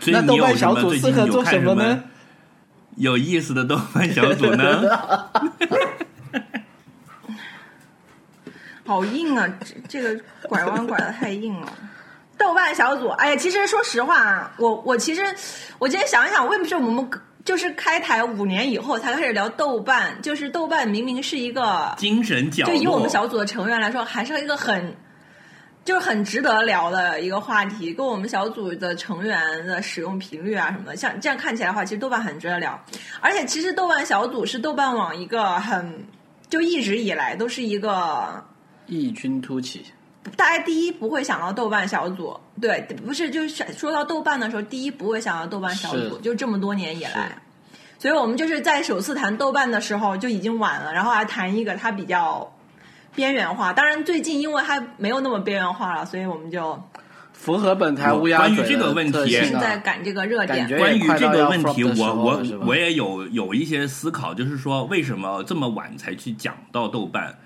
[0.07, 2.03] 那豆瓣小组适合做什什么呢？
[2.97, 4.83] 有意思的豆瓣小组呢？
[8.89, 9.47] 好硬啊！
[9.61, 11.71] 这这个拐弯拐的太硬了。
[12.39, 15.21] 豆瓣小组，哎呀，其实说实话啊，我我其实
[15.79, 17.11] 我今天想一想，为什么我们
[17.45, 20.23] 就是开台五年以后才开始聊豆瓣？
[20.23, 22.73] 就是豆瓣明明是一个精神角就。
[22.73, 24.97] 以我们小组的成员来说，还是一个很
[25.85, 32.83] 就是很值得聊的一个话题，跟我们小组的成员的使用频率啊什么的，像这样看起来的话，其实豆瓣很值得聊。
[33.21, 36.07] 而且其实豆瓣小组是豆瓣网一个很
[36.49, 38.43] 就一直以来都是一个
[38.89, 39.85] 异军突起，
[40.37, 47.39] 大家第一不会想到豆瓣小组，对，不是就是说到豆瓣的时候，第一不会想到豆瓣小组，就这么多年以来。
[47.99, 52.53] 所以我们就是在首次谈豆瓣的时候就已经晚了，然后还谈一个它比较
[53.15, 53.73] 边缘化。
[53.73, 56.81] 当然，最近因为它没有那么边缘化了，所以我们就
[57.33, 60.79] 符合本台乌鸦关于嘴的这个问题特性啊是在赶这个热点。
[60.79, 67.37] 关于这个问题，我我我也有有一些思考，就是说为什么这么晚才去讲到豆瓣？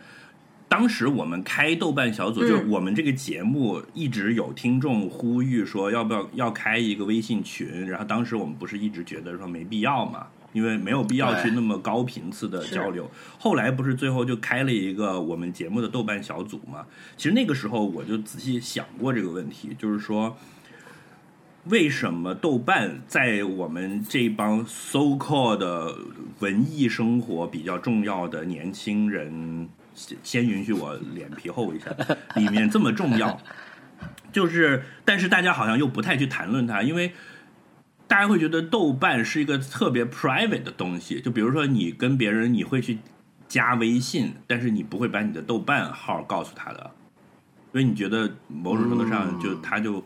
[0.73, 13.11] 当时我们开豆瓣小组，嗯就是我们这个节目一直有听众呼吁说要不要要开一个微信群，然后当时我们不是一直觉得说没必要嘛，因为没有必要去那么高频次的交流。
[13.39, 16.87] 后来不是最后就开了一个我们节目的豆瓣小组嘛？
[17.19, 20.35] 其实那个时候我就仔细想过这个问题，就是说。
[21.67, 25.95] 为什么豆瓣在我们这帮 so called 的
[26.41, 31.91] 文艺生活比较重要的年轻人，先先允许我脸皮厚一下，
[32.37, 33.39] 里面这么重要？
[34.33, 37.13] 就是，但是大家好像又不太去谈论它，因为
[38.07, 41.21] 大家会觉得豆瓣是一个特别 private 的东西。
[41.21, 42.99] 就比如说，你跟别人你会去
[43.47, 46.91] 加微信，但是你不会把你的豆瓣号告诉他的，
[47.73, 50.05] 因为你觉得某种程度上就他就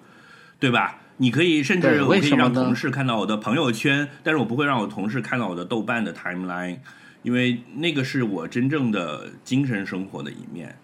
[0.58, 0.98] 对吧？
[1.18, 6.78] 你可以甚至我可以让同事看到我的朋友圈，但是我不会让我同事看到我的豆瓣的 timeline，
[7.26, 10.76] 因为那个是我真正的精神生活的一面。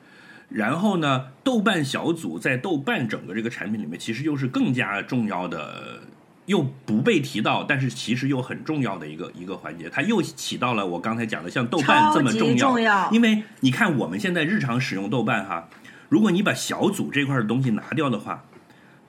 [0.48, 6.02] 然后呢，豆瓣小组在豆瓣整个这个产品里面，其实又是更加重要的，
[6.46, 9.88] 又不被提到，但是其实又很重要的一个一个环节。
[9.88, 15.68] 它又起到了我刚才讲的像豆瓣这么重要，重要因为你看我们现在日常使用豆瓣哈，
[16.08, 18.44] 如果你把小组这块的东西拿掉的话，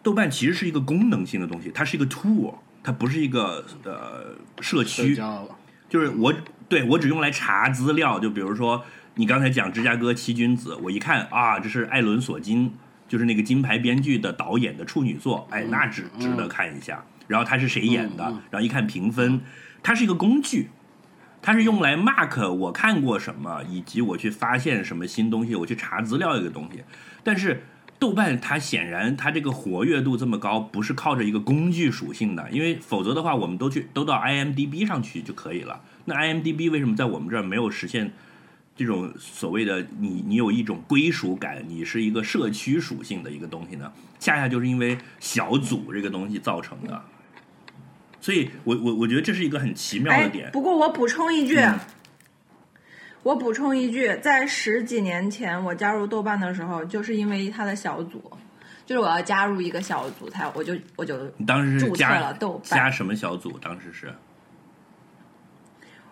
[0.03, 5.17] 豆瓣其实是一个功能性的东西，它是一个 tool，它不是一个呃社社区。
[5.89, 6.33] 就是我
[6.69, 8.83] 对我只用来查资料，就比如说
[9.15, 12.73] 你刚才讲芝加哥七君子，我一看啊，这是艾伦索金，
[13.07, 17.03] 就是那个金牌编剧的导演的处女作，哎，那值值得看一下。
[17.27, 18.23] 然后他是谁演的？
[18.51, 19.41] 然后一看评分，
[19.81, 20.69] 它是一个工具，
[21.41, 26.83] 它是用来 mark 我看过什么，以及我去发现什么新东西，我去查资料一个东西。
[27.23, 27.63] 但是
[27.97, 35.81] 豆瓣它显然它这个活跃度这么高，不是靠着一个工具属性的，因为否则的话，我们都去都到 IMDB 上去就可以了。
[36.05, 38.11] 那 IMDB 为什么在我们这儿没有实现
[38.75, 43.91] 这种所谓的你你有一种归属感，你是一个社区属性的一个东西呢？
[44.19, 47.01] 恰恰就是因为小组这个东西造成的。
[48.21, 50.49] 所以我我我觉得这是一个很奇妙的哎点，。
[50.51, 51.77] 不过我补充一句，嗯
[53.23, 58.21] 我补充一句，在十几年前我加入豆瓣的时候，就是因为它的小组，
[58.85, 63.57] 就是我要加入一个小组，才我就我就你当时是注册加了豆瓣加什么小组？
[63.59, 64.13] 当时是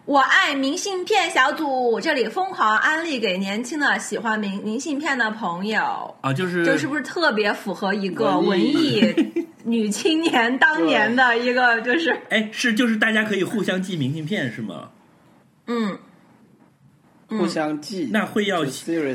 [0.05, 6.15] 我爱明信片小组，这里疯狂安利给年轻的喜欢明明信片的朋友。
[6.21, 14.89] 啊，就是就是不是特别符合一个文文艺艺女青年当年的一个 就是哎是就是大家可以互相寄明信片是吗？
[15.67, 15.97] 嗯。
[17.29, 18.65] 互相寄，那会要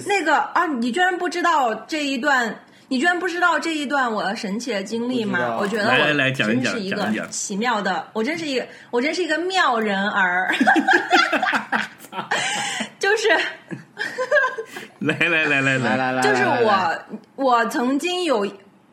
[0.06, 5.56] 那个啊，你居然不知道这一段，你居然不知道这一段我的神奇的经历吗？
[5.60, 5.96] 我觉得我
[6.32, 10.54] 真是一个奇妙的，我真是一个，我真是一个妙人儿，
[12.98, 13.28] 就是
[15.00, 16.98] 来来来来来来来，就是我
[17.36, 18.46] 我曾经有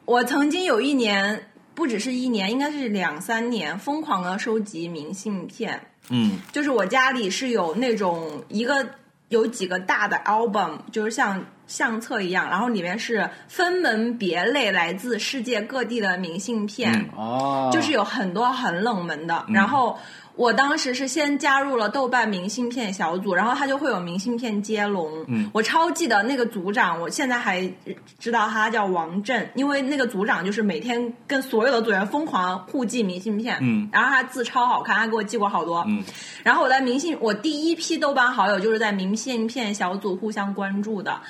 [0.05, 5.79] 我曾经有一年，不只是一年，应该是两三年，疯狂的收集明信片。
[6.09, 8.85] 嗯就是我家里是有那种一个
[9.29, 19.45] 有几个大的 album，就是像相册一样，然后里面是分门别类来自世界各地的明信片，嗯哦，就是有很多很冷门的。
[19.49, 19.97] 然后
[20.35, 25.23] 我当时是先加入了豆瓣明信片小组，然后他就会有明信片接龙。
[25.27, 27.71] 嗯我超记得那个组长，我现在还
[28.19, 33.57] 知道他叫王震，因为那个组长就是每天跟所有的组员疯狂互寄明信片。
[33.61, 35.83] 嗯然后他字超好看，他给我寄过好多。
[35.87, 36.03] 嗯
[36.43, 41.21] 然后我在明信，我第一批豆瓣好友就是在明信片小组互相关注的，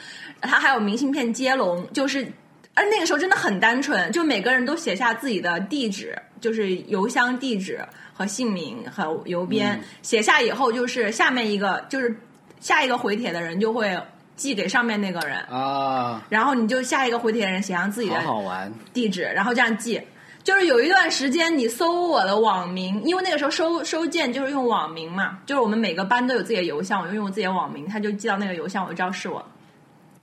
[0.43, 2.27] 他还有明信片接龙，就是。
[2.75, 7.79] 而那个时候真的很单纯，就每个人都写下自己的地址，就是邮箱地址
[8.15, 12.17] 和姓名和邮编，嗯写下以后就是下面一个就是
[12.59, 13.95] 下一个回帖的人就会
[14.35, 18.73] 寄给上面那个人，啊，然后你就下一个回帖的人写上自己的好好玩。
[18.91, 20.01] 地址，然后这样寄。
[20.43, 29.45] 就是有一段时间，你搜我的网名，因为那个时候收收件就是用网名嘛，就是我们每个班都有自己的邮箱，我就用我自己的网名，他就寄到那个邮箱，我就知道是我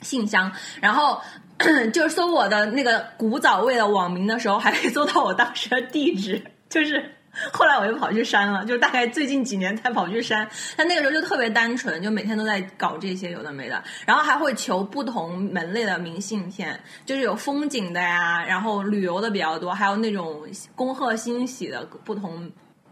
[0.02, 0.50] 信箱。
[0.80, 1.20] 然后
[1.92, 7.16] 就是搜我的那个古早味的网名的时候，还可以搜到我当时的地址，就是。
[7.52, 10.46] 后来我又跑去删了，就是大概最近几年才跑去删。
[10.76, 20.42] 但那个时候就特别单纯，就每天都在搞这些有的没的，然后还会求不同门类的明信片，就是有风景的呀，然后旅游的比较多，还有那种
[20.74, 22.50] 恭贺新喜的不同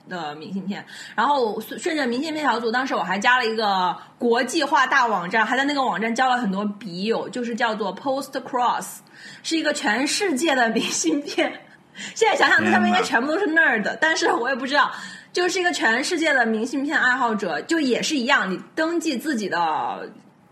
[0.09, 0.85] 的明信片。
[1.15, 8.99] 然后顺着明信片小组，当时我还加了一个国际化大网站，还在那个网站交了很多笔友，就是叫做 Post Cross，
[9.43, 11.53] 是一个全世界的明信片。
[12.15, 14.91] 现在想想，他们应该全部都是 nerd，但是我也不知道，
[15.33, 20.09] 就是一个全世界的明信片爱好者，就也是一样，你登记自己的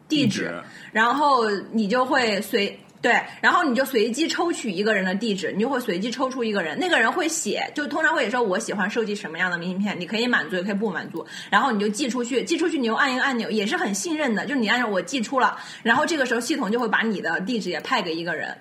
[0.09, 18.59] 地址，然后你就会随对，然后你就随机抽取一个人的地址，你就会随机抽出一个人，那个人会写，就通常会写说我喜欢收集什么样的明信片，你可以满足也可以不满足，然后你就寄出去，寄出去你又按一个按钮，也是很信任的，就是你按照我寄出了，然后这个时候系统就会把你的地址也派给一个人，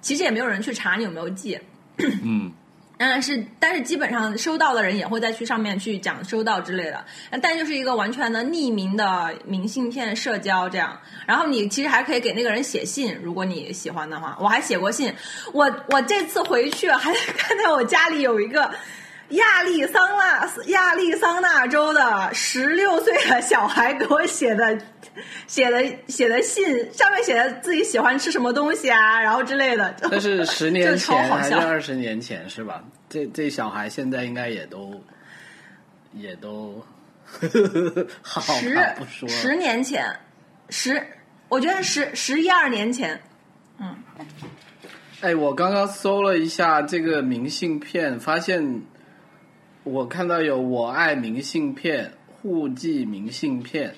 [0.00, 1.58] 其实也没有人去查你有没有寄。
[1.98, 2.52] 嗯，
[2.96, 7.04] 但是但是基本上收到的人也会再去上面去讲收到之类的，
[7.42, 11.00] 但就是一个完全的匿名的明信片社交这样。
[11.26, 14.36] 然后你其实还可以给那个人写信，如果你喜欢的话。
[14.40, 15.12] 我还写过信，
[15.52, 18.70] 我我这次回去还 看到我家里有一个。
[19.30, 24.78] 亚利桑那亚利桑那州的十六岁的小孩给我写的
[25.46, 29.94] 写的写的信，上面写的自己喜欢吃什么东西啊，然后之类的。
[30.02, 32.84] 那是 十年前还是二十年前是吧？
[33.08, 35.02] 这这小孩现在应该也都
[36.12, 36.84] 也都
[38.22, 40.04] 好十吧不说了十年前，
[40.68, 41.02] 十，
[41.48, 43.20] 我觉得十十一二年前，
[43.78, 43.96] 嗯
[45.20, 48.82] 哎，我刚刚搜了一下这个明信片，发现
[49.84, 53.94] 我看到有我爱明信片、互寄明信片、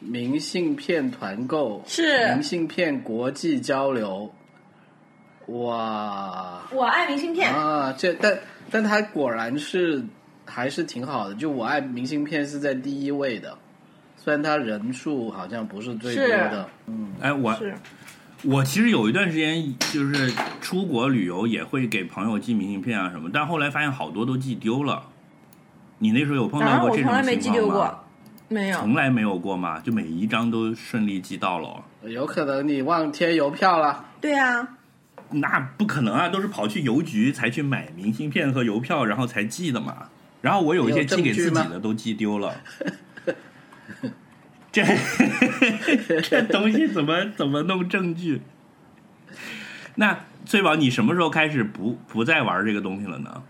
[0.00, 4.32] 明信片团购、是明信片国际交流。
[5.46, 7.52] 哇我爱明信片。
[7.54, 7.94] 啊！
[7.96, 8.36] 这但
[8.70, 10.02] 但它果然是
[10.44, 13.56] 还是挺好的，就我爱明信片是在第一位的，
[14.16, 16.68] 虽然它人数好像不是最多的。
[16.86, 17.56] 嗯，哎，我
[18.42, 25.04] 我其实有一段时间就是出国旅游也会给朋友寄明信片啊什么，但后来发现好多都寄丢了。
[26.02, 27.92] 你那时候有碰到过这种我从来没寄丢情况吗？
[27.92, 28.04] 过，
[28.48, 28.78] 没有。
[28.80, 29.78] 从来没有过吗？
[29.78, 31.84] 就每一张都顺利寄到了？
[32.02, 34.04] 有可能你忘贴邮票了。
[34.20, 34.66] 对啊，
[35.30, 40.08] 那不可能啊，都是跑去邮局才去买明信片和邮票，然后才寄的嘛。
[40.40, 42.52] 然后我有一些寄给自己的都寄丢了。
[44.72, 44.82] 这
[46.20, 48.42] 这东西怎么怎么弄证据？
[49.94, 53.44] 那翠宝，你什么时候开始不不再玩这个东西了呢？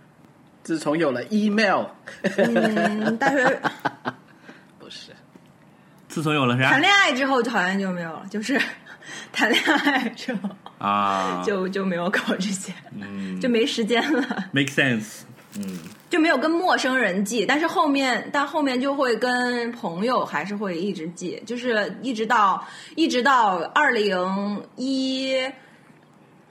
[0.63, 1.85] 自从有了 email，
[2.37, 3.61] 嗯，大学
[4.79, 5.11] 不是
[6.09, 8.61] 自从有了啥谈恋爱之后，好像就没有了，就是
[9.33, 10.49] 谈恋爱之后
[10.79, 11.43] 啊？
[11.45, 14.45] 就就没有搞这些，嗯就没时间了。
[14.53, 15.23] make sense。
[15.59, 25.37] 嗯，就没有跟陌生人寄，但是后面，但后面就会跟朋友还是会一直寄，就是一直到一直到二零一，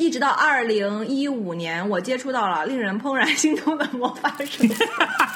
[0.02, 4.64] 一直到二零一五年，我接触到了令人怦然心动的魔法书，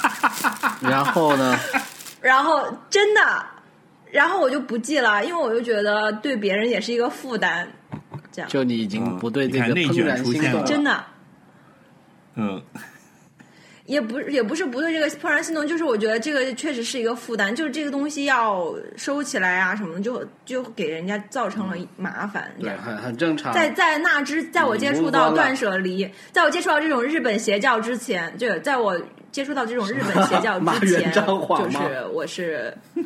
[0.82, 1.56] 然后呢？
[2.20, 3.46] 然后真的，
[4.12, 7.68] 然后我就不记了，因为我就觉得对别人也是一个负担，
[8.32, 11.04] 这样就你已经不对这个怦然出现了心动了，真的。
[12.34, 12.62] 嗯，
[13.86, 22.52] 也不也不是不对这个怦然心动，就是我觉得这个确实是一个负担，就是这个东西要收起来啊什么的，就就给人家造成了麻烦。
[22.60, 23.54] 这对，很很正常。
[23.54, 29.00] 在在那之，在我接触到断舍离，在我接触到这种日本邪教之前，就在我
[29.32, 32.76] 接触到这种日本邪教之 前，就吗是我是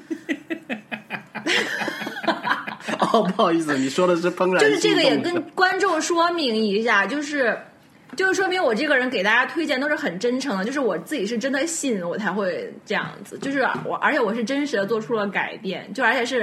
[2.99, 7.57] 哦，不好意思，你说的是怦然 就是这个也跟观众说明一下，就是
[8.19, 16.41] 就是说明我这个人给大家推荐都是很真诚的，就是我自己是真的信我才会这样子，就是我而且我是真实的做出了改变，就而且是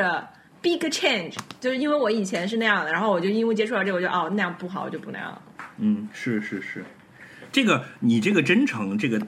[0.62, 5.43] big change，就是因为我以前是那样的，然后我就因为接触到这个，我就哦那样不好，我就不那样了。
[5.77, 6.83] 嗯，是是是，
[7.53, 9.20] 这个你这个真诚，这个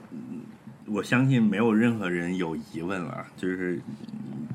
[0.87, 3.79] 我相信没有任何人有疑问了，就是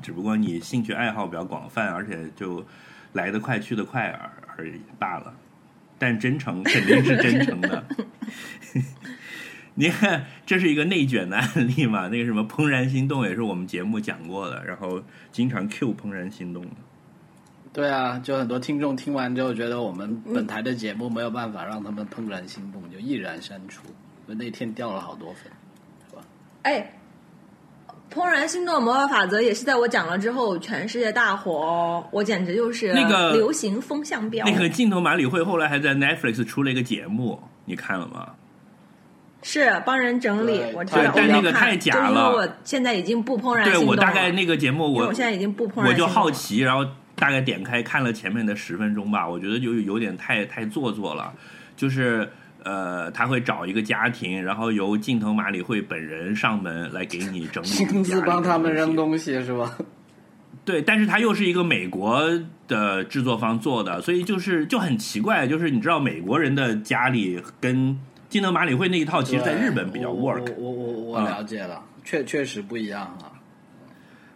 [0.02, 2.66] 只不过你兴趣爱好比较广泛，而且就
[3.12, 5.32] 来得快去得快而而已罢了。
[5.98, 7.84] 但真诚肯定是真诚的。
[9.76, 12.08] 你看，这是一个内卷的案例嘛？
[12.08, 16.74] 那个什么《怦然心动》也是我们节目讲过的，然后经常 Q《怦然心动》的。
[17.72, 23.82] 对啊，就很多听众听完之后觉得我们本台的节目没有办法让他们怦然心动，就毅然删除。
[24.26, 25.50] 那天掉了好多粉，
[26.08, 26.22] 是吧？
[26.62, 26.88] 哎，
[28.12, 32.06] 怦然心动魔法法则也是在我讲了之后，全世界大火哦！
[32.12, 34.46] 我简直就是那个流行风向标。
[34.46, 38.34] 那个镜头马里会后来还在 Netflix 出了一个节目，你看了吗？
[39.42, 43.90] 是帮人整理，我知道，但那个太假了就因为我现在已经不怦然心对动了。
[43.90, 46.86] 我大概那个节目我我现在已经不怦然我就心动了好奇，然后
[47.16, 51.32] 大概点开看了前面的十分钟吧，我觉得就有点太太做作了，
[51.76, 52.30] 就是。
[52.64, 59.78] 呃，他会找一个家庭，然后由近藤麻里惠本人上门来给你整理亲自帮他们扔东西是吧？
[60.64, 62.26] 对，但是他又是一个美国
[62.66, 67.98] 的制作方做的，所以就是就很奇怪，就是你知道美国人的家里跟
[68.30, 70.54] 金藤麻里惠那一套，其实在日本比较 work。
[70.56, 73.30] 我我我了解了，确确实不一样啊。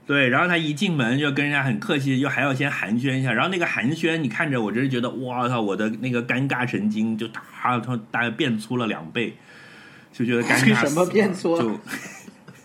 [0.09, 7.43] 对，然后他一进门就跟人家很客气，又还要先寒暄一下，然后那个寒暄，你看着我真是觉得，哇操，我的那个尴尬神经就大
[8.11, 9.35] 大概变粗了两倍，
[10.11, 11.69] 就觉得尴尬 什么变粗了就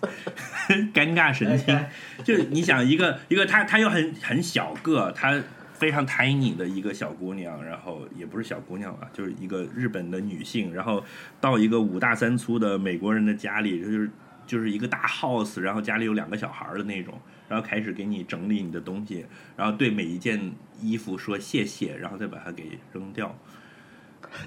[0.94, 1.78] 尴尬神经，
[2.24, 5.38] 就你想一个一个她她又很很小个，她
[5.74, 11.04] 非常 tiny 的一个小姑娘，然后也不是小姑娘吧，就是一个日本的女性，然后
[11.42, 14.10] 到一个五大三粗的美国人的家里，就是
[14.48, 17.20] 就是一个大 house，然后家里有两个小孩的那种，
[17.54, 19.24] 然后开始给你整理你的东西，
[19.56, 20.52] 然后对每一件
[20.82, 23.28] 衣服说谢谢，然后再把它给扔掉。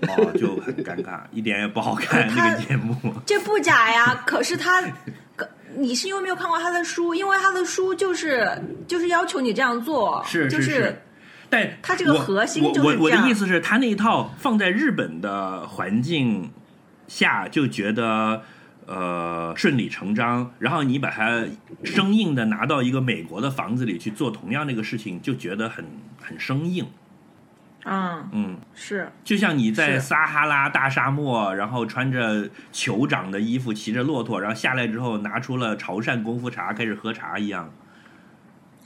[0.08, 2.96] 哦，就很尴尬，一点也不好看那个节目。
[3.24, 4.82] 这不假呀，可是他，
[5.36, 8.50] 可你是因为没有看过他的书，因为他的书就是
[8.88, 11.02] 就是要求你这样做，是就是是，
[11.48, 16.50] 但他这个核心就是我的意思是，他那一套放在日本的环境
[17.06, 18.42] 下，就觉得
[18.86, 20.52] 呃顺理成章。
[20.58, 21.44] 然后你把它
[21.84, 25.84] 生硬的拿到一个美国的房子里去做同样那个事情，就觉得很
[26.20, 26.86] 很生硬。
[27.88, 37.72] 嗯，嗯，是就像你在撒哈拉大沙漠，然后穿着酋长的衣服，骑着骆驼，然后下来之后拿出了潮汕功夫茶开始喝茶一样，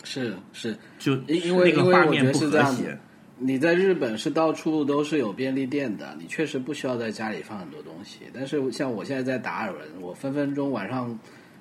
[0.05, 2.99] 是是，就因因为那个因为画面不和谐子。
[3.43, 8.21] 你在日本是到处都是有便利店的，你确实不需要在家里放很多东西。
[8.35, 11.19] 但是像我现在在达尔文，我分分钟晚上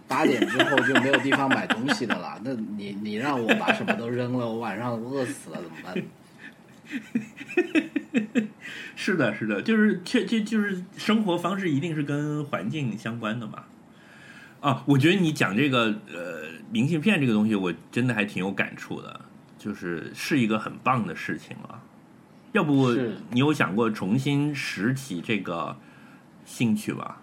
[0.08, 2.40] 八点之后就没有地方买东西的了。
[2.44, 5.96] 那你你让我把什么都扔了，我晚上饿死了怎么办？
[8.96, 13.64] 是的，是的，就是确就就是生活方式一定是跟环境相关的嘛。
[14.60, 19.22] 啊，我觉得你讲这个呃明信片这个东西，我真的还挺有感触的，
[19.60, 21.80] 就是是一个很棒的事情了。
[22.54, 22.92] 要不
[23.30, 25.78] 你有想过重新拾起这个
[26.46, 27.22] 兴趣吧？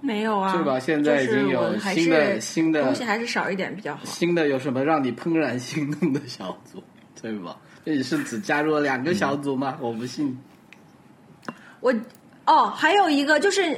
[0.00, 0.78] 没有啊，是吧？
[0.78, 4.04] 现在已经有新的新的东西还是少一点比较好。
[4.04, 6.82] 新的有什么让你怦然心动的小组，
[7.20, 7.56] 对吧？
[7.84, 9.76] 这你是只加入了两个小组吗？
[9.80, 10.38] 我不信。
[11.80, 11.92] 我
[12.46, 13.76] 哦，还有一个就是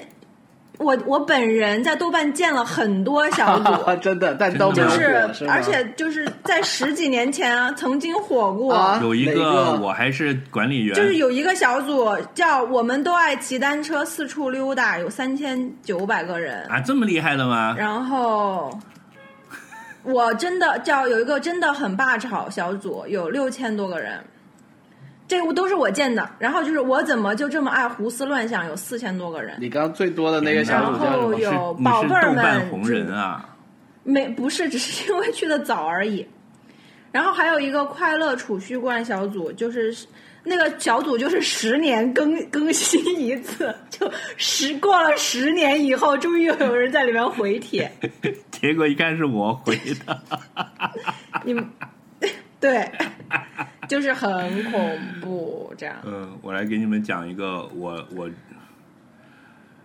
[0.79, 4.95] 我我本人在豆瓣建了很多小组， 真的，但都没有就
[5.35, 8.72] 是而且就是在十几年前啊，曾经火过。
[8.72, 16.64] 啊有一个我还是管理员，就是有一个小组叫“我们都爱骑单车四处溜达”，有三千九百个人。
[16.68, 17.74] 啊，这么厉害的吗？
[17.76, 18.79] 然后
[20.05, 24.12] 我真的叫有一个真的很霸吵小组，有六千多个人，
[25.29, 26.29] 这个都是我建的。
[26.41, 29.57] 然后就是我怎么就这么爱胡思乱想，有四千多个人。
[29.61, 31.39] 你刚刚最多的那个小组叫什么？
[31.39, 33.49] 然后有宝贝们红人啊？
[34.03, 36.26] 没不是，只是因为去的早而已。
[37.12, 39.95] 然后还有一个快乐储蓄罐小组，就是
[40.45, 47.91] 那个小组就是十年更 更新一次，就十过了十年以后，终于有人在里面回帖。
[48.51, 49.74] 结果一看是我回
[50.07, 50.22] 的，
[51.45, 51.66] 你们
[52.61, 52.91] 对，
[53.89, 55.97] 就是很恐怖这样。
[56.05, 58.30] 嗯，我来给你们讲一个我我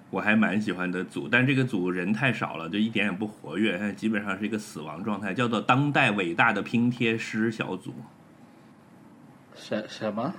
[0.09, 7.93] 我还蛮喜欢的组，但这个组人太少了，就一点也不活跃，现在基本上是一个死亡状态，叫做“当代伟大的拼贴师小组
[9.55, 10.33] 什什么？”，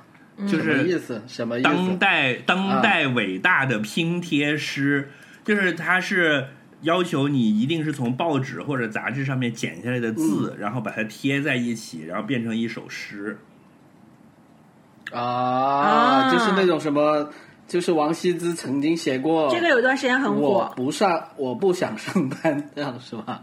[0.46, 1.22] 就什么意思？
[1.26, 1.98] 什么意当？
[1.98, 5.10] 代当代伟大的拼贴师，
[5.42, 6.48] 就是他是。
[6.82, 13.38] 要求你一定是从报纸或者杂志上面剪下来的字，然后把它贴在一起，然后变成一首诗。
[15.14, 17.30] 啊，啊就是那种什么，
[17.66, 23.42] 就是王羲之曾经写过这个有段时间很我火，不上，我不想上班，这样是吧？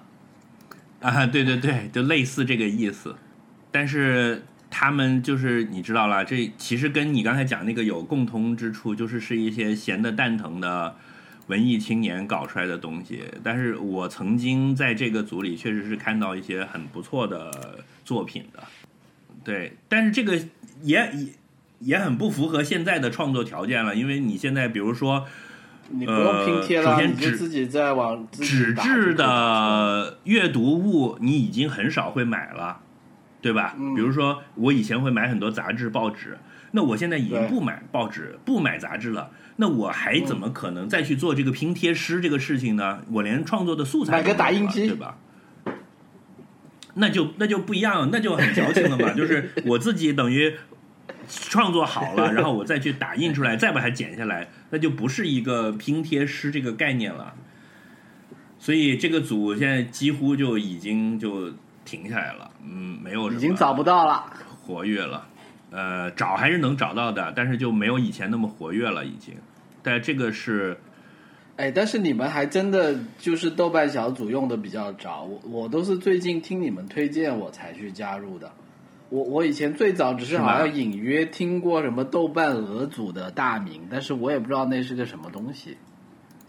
[0.99, 3.15] 啊，对对对，就类似这个意思。
[3.71, 10.93] 但是他们就是你知道了，这其实跟你刚才讲那个有共通之处，就是是一些闲的蛋疼的
[11.47, 13.23] 文艺青年搞出来的东西。
[13.43, 18.61] 但是我曾经在这个组里确实是看到一些很不错的作品的，
[19.43, 19.73] 对。
[19.89, 20.35] 但是这个
[20.83, 21.27] 也也
[21.81, 25.27] 也很不符合现在的创作条件了，因为你现在比如说。
[25.93, 32.79] 你不用拼贴了，呃首先你就纸自己在往己纸质的阅读物，你已经很少会买了，
[33.41, 33.75] 对吧？
[33.77, 36.37] 嗯比如说，我以前会买很多杂志、报纸，
[36.71, 42.99] 那我现在已经不买报纸、不买杂志了，那我还怎么可能再去做这个拼贴师这个事情呢？
[43.11, 45.17] 我连创作的素材买个打印机对吧？
[46.93, 49.11] 那就那就不一样，那就很矫情了嘛。
[49.15, 50.55] 就是我自己等于
[51.31, 57.33] 创作好了， 然后我再去打印出来，再把它剪下来，那就不是一个拼贴师这个概念了。
[58.59, 61.51] 所以这个组现在几乎就已经就
[61.83, 64.25] 停下来了，嗯，没有什么已经找不到了。
[64.61, 65.27] 活跃了。
[65.71, 69.33] 呃，找还是能找到的，但是就没有以前那么活跃了，已经。
[69.81, 70.77] 但这个是
[71.55, 78.51] 哎，但是你们还真的就是豆瓣小组用的比较早，我我都是最近听你们推荐我才去加入的。
[79.11, 85.77] 我我以前最早只是好像隐约听过什么豆瓣鹅组的大名，但是我也不知道那是个什么东西。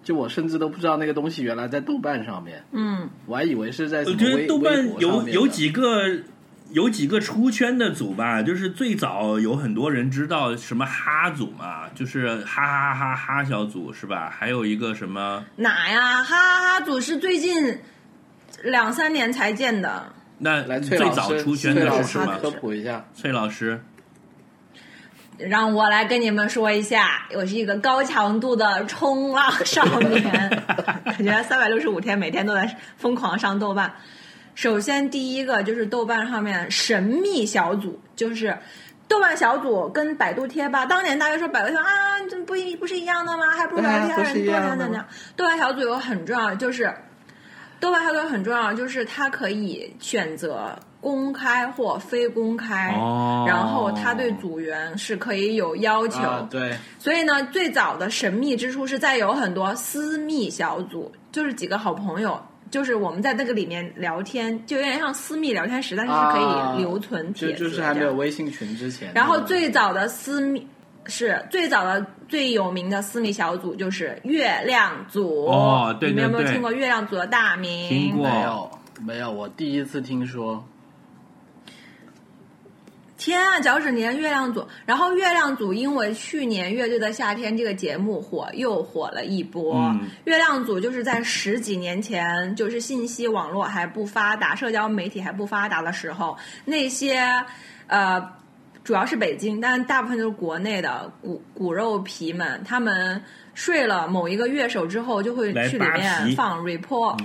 [0.04, 6.06] 就我甚至都不知道那个东西原来在豆瓣上面，嗯，我还以为是在什我么微觉得豆瓣有有几个
[6.70, 14.32] 有几个出圈的组吧，就是最早有很多人知道什么哈组嘛，就是哈哈哈哈哈小组是吧？
[14.36, 16.22] 还有一个什么哪呀？
[16.22, 17.78] 哈哈哈组是最近
[18.62, 20.12] 两三年才建的。
[20.44, 22.36] 那来最，早出圈崔老师的是什么？
[22.42, 23.04] 科普一下。
[23.14, 23.80] 崔老师，
[25.38, 30.22] 让我来跟你们说一下，我是一个高强度的冲浪少年，
[31.06, 33.94] 感觉三百六十五天每天都在疯狂上豆瓣。
[34.56, 38.58] 首先，第一个就是豆瓣上面神秘小组，就是
[39.06, 43.44] 豆瓣小组跟百度贴吧，当年大家说百度贴吧啊，这不一不是一样的吗？
[43.56, 45.06] 还不如百度贴吧人多样的怎样怎样。
[45.36, 46.92] 豆瓣小组有很重要，就是
[47.82, 56.22] 豆瓣小组很重要，就是它可以选择公开或非公开，哦然后它对组员是可以有要求。
[56.22, 69.10] 啊，对，所以呢，最早的神秘之处是在有很多私密小组，就是几个好朋友，就是我们在那个里面聊天，就有点像私密聊天室，但是是可以留存帖子、就就是还没有微信群之前。
[69.12, 70.64] 然后最早的私密
[71.06, 75.46] 是最早的最有名的私密小组就是月亮组。
[75.46, 77.88] 哦对你们有没有对对听过月亮组的大名？
[77.88, 80.64] 听过没有没有，我第一次听说。
[83.18, 89.76] 天啊，脚趾年月亮组，然后月亮组因为去年《乐队的夏天》这个节目火，又火了一波。
[89.76, 97.22] 嗯月亮组就是在十几年前，就是信息网络还不发达、社交媒体还不发达的时候，那些
[97.86, 98.20] 呃，
[98.84, 103.22] 主要是北京，但大部分都是国内的骨骨肉皮们，他们
[103.54, 107.16] 睡了某一个乐手之后，就会去里面放 report，、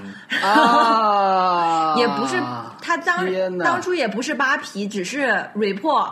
[0.41, 2.35] 啊， 也不是
[2.81, 3.25] 他当
[3.57, 6.11] 当初也不是扒皮，只是 report。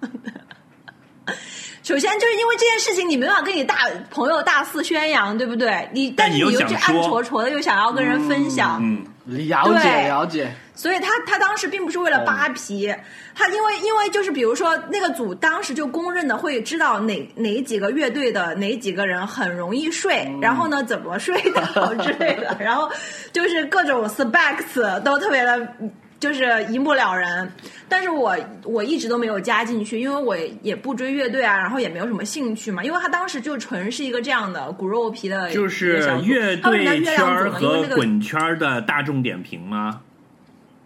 [1.82, 3.76] 首先就是因为这件事情，你没办法跟你大
[4.10, 5.88] 朋友大肆宣扬，对不对？
[5.92, 12.92] 你但你又是你又去暗戳戳的，又想要跟人分享，嗯，了解了解，所以他他当时并不是为了扒皮，
[13.34, 22.90] 他因为因为就是比如说那个组当时就公认的会知道哪哪几个乐队的哪几个人很容易睡，然后呢怎么睡的好 之类的，然后
[23.32, 25.74] 就是各种 specs 都特别的。
[26.20, 27.50] 就是一目了然，
[27.88, 36.56] 但是我我一直都没有加进去，因为我也不追乐队啊，然后也没有什么兴趣嘛，因为他当时就纯是一个这样的骨肉皮的就是乐队圈叫月
[37.00, 37.60] 亮？
[37.62, 40.02] 因为那个和滚圈儿的大众点评吗？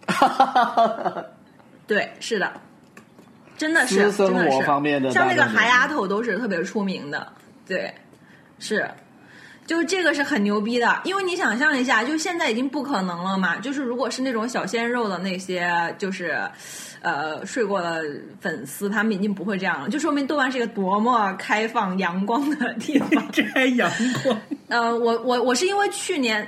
[1.85, 2.49] 对，是的，
[3.57, 7.27] 真的是生真的是像那个韩丫头都是特别出名的，
[7.67, 7.93] 对，
[8.57, 8.89] 是。
[9.65, 13.57] 就是这个是很牛逼的，因为你想象一下，就现在已经不可能了嘛。
[13.57, 16.39] 就是如果是那种小鲜肉的那些，就是，
[17.01, 18.03] 呃，睡过的
[18.39, 23.27] 粉丝，他们已经不会这样了，就说明豆瓣是一个多么开放、阳光的地方。
[23.31, 23.91] 这还阳
[24.23, 24.39] 光？
[24.67, 26.47] 呃，我我我是因为去年，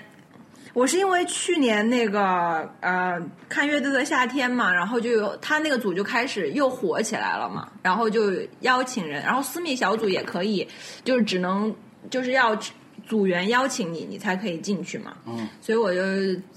[0.73, 10.67] 我是因为去年那个呃看乐队的夏天嘛，然后就有他那个组就开始又火起来了嘛，然后就邀请人，然后私密小组也可以，
[11.03, 11.75] 就是只能
[12.11, 12.55] 就是要
[13.05, 15.13] 组员邀请你，你才可以进去嘛。
[15.25, 16.01] 嗯，所以我就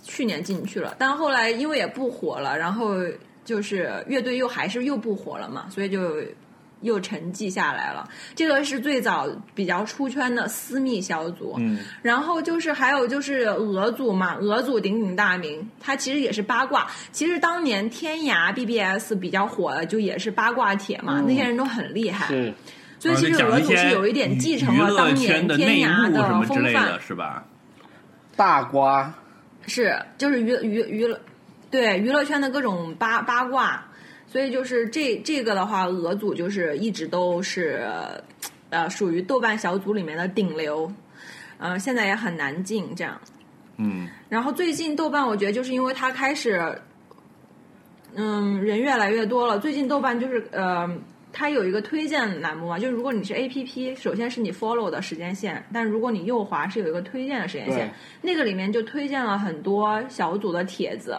[0.02, 2.96] 去年进去了，但后来因为也不火了，然后
[3.44, 6.22] 就是乐队又还是又不火了嘛，所以就
[6.82, 8.08] 又沉寂下来了。
[8.34, 16.86] 这个是最早比较出圈的私密小组，嗯，然后就是还有就是俄组嘛，俄组鼎鼎大名，它其实也是八卦。
[17.12, 22.26] 其实当年天涯 BBS 比较火的就也是八卦帖嘛，嗯那些人都很厉害。
[22.28, 22.54] 是
[23.00, 27.44] 所以其实俄组是有一点继承了当年天内幕涯的什么之类风范的，，是吧？
[28.36, 29.12] 大瓜，
[29.66, 31.18] 是就是娱娱娱乐，
[31.70, 33.82] 对娱乐圈的各种八八卦，
[34.26, 37.90] 所以就是这这个的话，俄组就是一直都是
[38.68, 40.92] 呃属于豆瓣小组里面的顶流，
[41.58, 43.18] 呃，现在也很难进这样。
[43.78, 46.78] 嗯，然后最近豆瓣，我觉得就是因为它开始，
[48.14, 49.58] 嗯，人越来越多了。
[49.58, 50.86] 最近豆瓣就是呃，
[51.32, 61.16] 它有一个推荐栏目嘛，就是如果你是 A P P，首先是你 follow 的时间线，但如果你右滑是有一个推荐的时间线，那个里面就推荐了很多小组的帖子，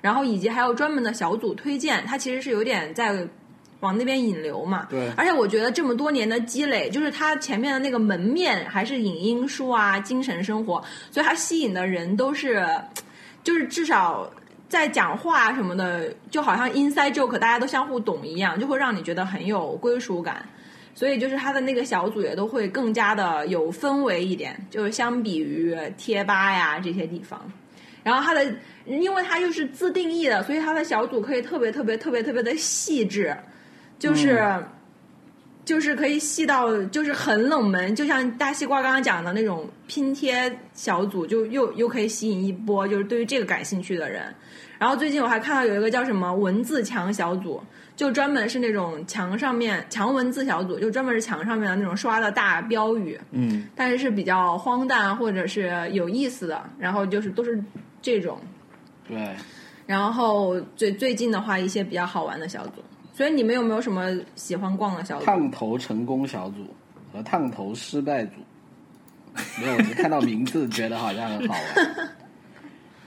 [0.00, 3.26] 然后以及还有专门的小组推荐，它其实是有点在。
[3.80, 5.10] 往那边引流嘛，对。
[5.14, 12.66] 而且我觉得这么多年的积累，就是它前面的那个门面还是影音书啊、精神生活，所以它吸引的人都是，
[13.42, 14.32] 就是至少
[14.68, 20.44] 在讲话什么的，就好像 inside joke 大家都相互懂一样，就会让你觉得很有归属感。
[20.94, 27.40] 所以就是他的那个小组也都会更加的有氛围一点，就是相比于贴吧呀这些地方。
[28.02, 28.54] 然后他的，
[28.84, 33.36] 因为他又是自定义的，所以他的小组可以特别特别特别特别的细致，
[33.98, 34.64] 就是。
[35.64, 44.22] 就是可以细到就是很冷门，就像大西瓜刚刚讲的那种拼贴小组，就又又可以吸引一波就是对于这个感兴趣的人。
[44.78, 47.62] 然后最近我还看到有一个叫什么文字墙小组，
[47.96, 57.62] 就专门是那种墙上面墙文字小组，就专门是墙上面的那种刷的大标语，嗯，但是是比较荒诞或者是有意思的，然后就是都是
[58.02, 58.38] 这种。
[59.08, 59.34] 对，
[59.86, 62.82] 然后最最近的话，一些比较好玩的小组。
[63.16, 65.24] 所以你们有没有什么喜欢逛的小组？
[65.24, 66.66] 烫头成功小组
[67.12, 68.32] 和烫头失败组，
[69.60, 72.08] 没有，我只看到名字觉得好像很好玩。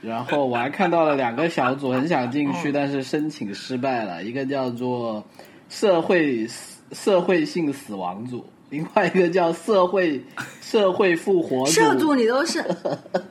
[0.00, 4.24] 然后我还看到了两个小组，很想进去，但是申请失败了。
[4.24, 5.22] 一个叫做
[5.68, 6.48] 社会
[6.92, 10.24] 社会性死亡组，另外一个叫社会
[10.62, 11.72] 社会复活组。
[11.72, 12.64] 社组你都是，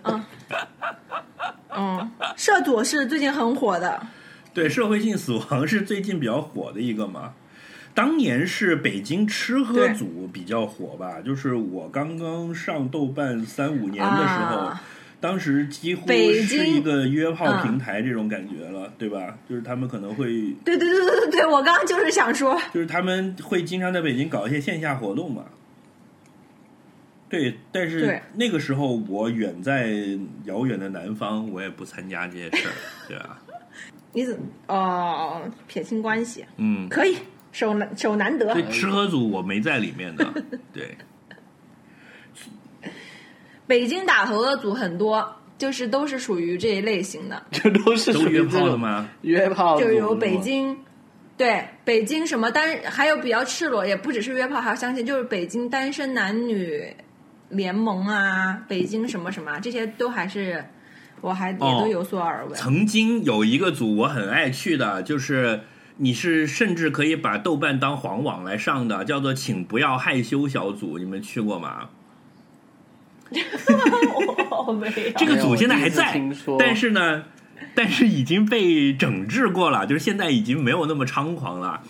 [0.04, 0.24] 嗯
[1.76, 4.00] 嗯，社组是最近很火的。
[4.58, 7.36] 对，社会性死亡是最近比较火的一个嘛。
[7.94, 14.84] 当年是北京吃喝组比较火吧，就是我刚刚上豆瓣三五年的时候，啊
[15.20, 19.38] 当时几乎是一个约炮嗯平台这种感觉了，对吧？
[19.48, 20.26] 就是他们可能会，
[20.66, 25.46] 对对对对对对，我刚刚就是想说，就是他们会经常在北京搞一些线下活动嘛。
[27.30, 29.92] 对，但是那个时候我远在
[30.46, 32.74] 遥远的南方，我也不参加这些事儿，
[33.08, 33.40] 对吧？
[34.14, 34.38] 你怎
[34.68, 37.18] 哦撇清关系嗯，可以，
[37.52, 38.64] 手难手难得对。
[38.72, 40.26] 吃喝组我没在里面的，
[40.74, 40.98] 对。
[43.66, 49.10] 北京打头的组很多，就是都是属于这一类型的，这都是都约属于炮的吗？
[49.22, 50.78] 约炮就有北京。
[51.36, 56.96] 对，北京什么单，还有比较赤裸，也不只是约炮，还有相亲就是北京单身男女
[57.50, 60.66] 联盟啊，北京什么什么啊，这些都还是
[61.22, 62.54] 我还也哦都有所耳闻。
[62.56, 65.62] 曾经有一个组我很爱去的，就是
[65.98, 71.90] 你是甚至可以把豆瓣当黄网来上的，叫做“请不要害羞”小组，你们去过吗？
[74.68, 76.22] 我没有这个组现在还在
[76.58, 77.24] 但是呢，
[77.76, 81.82] 但是已经被整治过了，就是现在已经没有那么猖狂了。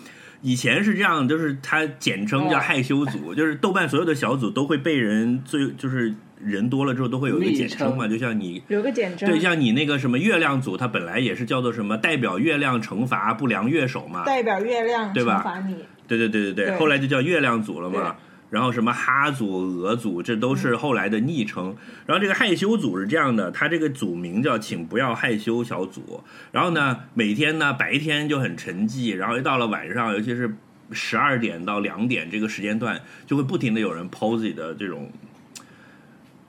[0.42, 6.14] 以前是这样，就是它简称叫害羞组，就是豆瓣所有的小组都会被人最就是
[6.44, 15.76] 人多了之后都会有一个简称嘛，就像你有个简称，对，像你那个什么月亮组，它本来也是叫做什么代表月亮惩罚不良乐手嘛，代表月亮对吧惩罚你。
[16.06, 18.16] 对对对对对，后来就叫月亮组了嘛。
[18.50, 21.76] 然后什么哈组、俄组，这都是后来的昵称。
[22.06, 26.24] 然后这个害羞组是这样的，它这个组名叫“请不要害羞小组”。
[26.50, 30.50] 然后呢，每天呢白天就很沉寂，然后一到了晚上，尤其是
[30.92, 35.10] 十二点到两点这个时间段，就会不停的有人 PO 自己的这种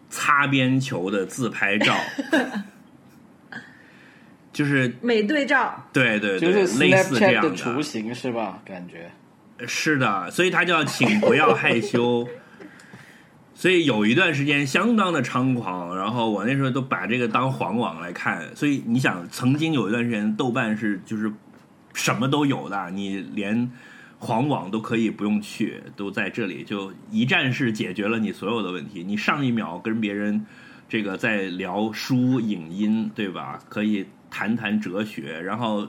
[0.10, 1.96] 擦边球的自拍照，
[4.52, 8.60] 就是美对照，对对对，就是类似这样的雏形是吧？
[8.66, 9.10] 感觉
[9.68, 12.28] 是的，所以他叫请不要害羞。
[13.54, 18.56] 所以有一段时间相当的猖狂，然后我那时候都把这个当黄网来看。
[18.56, 21.30] 所以你想，曾经有一段时间，豆瓣是就是
[21.94, 23.70] 什么都有的，你连
[24.20, 29.02] 黄网都可以不用去，都在这里，就一站式解决了你所有的问题。
[29.02, 30.46] 你上一秒跟别人
[30.90, 33.60] 这个在聊书影音，对吧？
[33.70, 35.88] 可以谈谈哲学，然后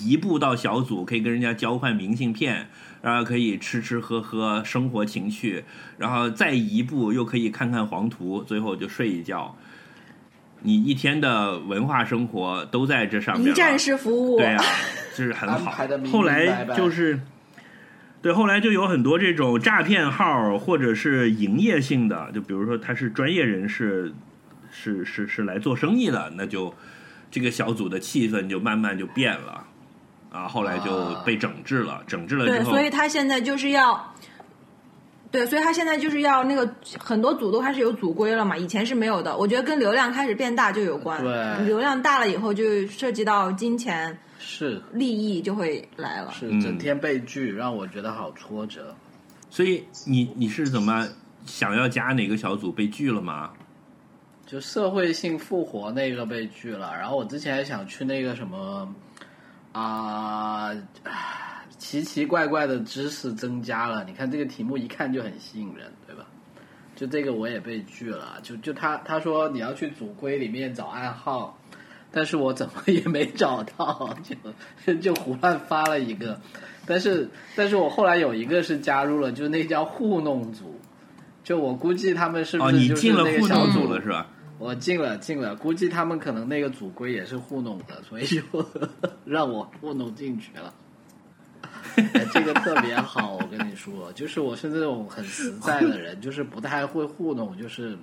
[0.00, 2.68] 一步到小组可以跟人家交换明信片，
[3.00, 5.64] 然后可以吃吃喝喝，生活情趣，
[5.96, 9.56] 然后再一步又可以看看黄图，最后就睡一觉。
[10.60, 14.36] 你一天的文化生活都在这上面，一站式服务。
[14.36, 14.64] 对啊，
[15.16, 15.72] 就是很好
[16.10, 17.20] 后来就是
[18.20, 24.12] 对，后来就有很多这种诈骗号或者是营业性的，就比如说他是专业人士，
[24.70, 26.74] 是是是来做生意的，那就
[27.30, 29.64] 这个小组的气氛就慢慢就变了，
[30.30, 34.14] 啊，后来就被整治了，整治了之对，后所，以他现在就是要，
[35.30, 39.36] 对，所以他现在就是要那个很多组都开始有组规了嘛，以前是没有的。
[39.36, 41.22] 我觉得跟流量开始变大就有关。
[41.22, 44.18] 对流量大了以后，就涉及到金钱
[44.50, 46.32] 是利益就会来了。
[46.32, 48.96] 是，嗯整天被拒，让我觉得好挫折。
[49.50, 51.06] 所以你你是怎么
[51.44, 53.52] 想要加哪个小组被拒了吗？
[54.46, 58.88] 就社会性复活那个被拒了，然后我之前还想去那个什么
[59.72, 60.70] 啊、
[61.76, 64.02] 奇奇怪怪的知识增加了。
[64.04, 66.24] 你看这个题目一看就很吸引人，对吧？
[66.96, 71.57] 就这个我也被拒了，就就他他说你要去组规里面找暗号，
[72.10, 74.16] 但是我怎么也没找到，
[74.86, 76.40] 就就胡乱发了一个。
[76.86, 80.80] 但是但是我后来有一个是加入了，就那叫糊弄组，
[81.44, 84.26] 就我估计他们是不哦，是就进了那个小组组了是吧？
[84.58, 88.42] 我进了进了，估计他们可能那个组规也是糊弄的，所以就
[89.24, 90.72] 让我糊弄进去了。
[91.96, 97.96] 哎这个特别好，我跟你说，就是我是那种很实在的人，就是不太会糊弄，就是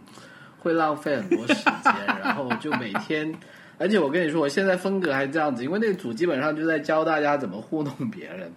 [0.60, 3.34] 会浪费很多时间，然后就每天，
[3.78, 8.52] 而且我跟你说，我现在风格还这样子，因为那个组基本上就在教大家怎么糊弄别人，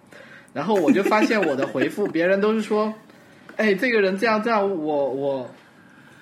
[0.53, 2.93] 然后我就发现我的回复，别人都是说，
[3.57, 5.49] 哎，这个人这样这样，我我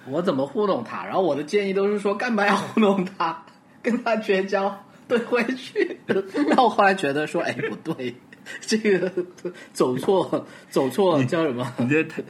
[0.09, 1.05] 我怎么糊弄他？
[1.05, 3.43] 然后我的建议都是说，干嘛要糊弄他？
[3.83, 5.99] 跟他绝交，怼回去。
[6.49, 8.13] 那我后来觉得说，哎，不对，
[8.59, 9.09] 这个
[9.71, 11.71] 走错走错叫什么？
[11.77, 12.21] 你这太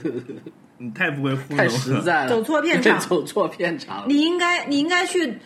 [0.77, 4.05] 你太不会糊弄太了，实在了，走错片场走错片场。
[4.07, 5.39] 你应该，你应该去，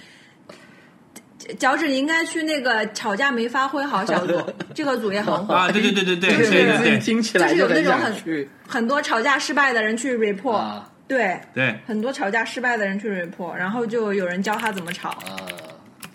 [1.58, 4.42] 脚趾，你应该去那个吵架没发挥好小组，
[4.74, 5.54] 这个组也很火。
[5.54, 5.72] 啊！
[5.72, 15.18] 对对对对对就是对对对听起来就是有那种很很多吵架失败的人去 report，、啊对，对，很多吵架失败的人去 report，然后就有人教他怎么吵。
[15.28, 15.48] 呃，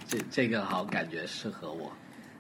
[0.09, 1.93] 这这个好，感觉适合我。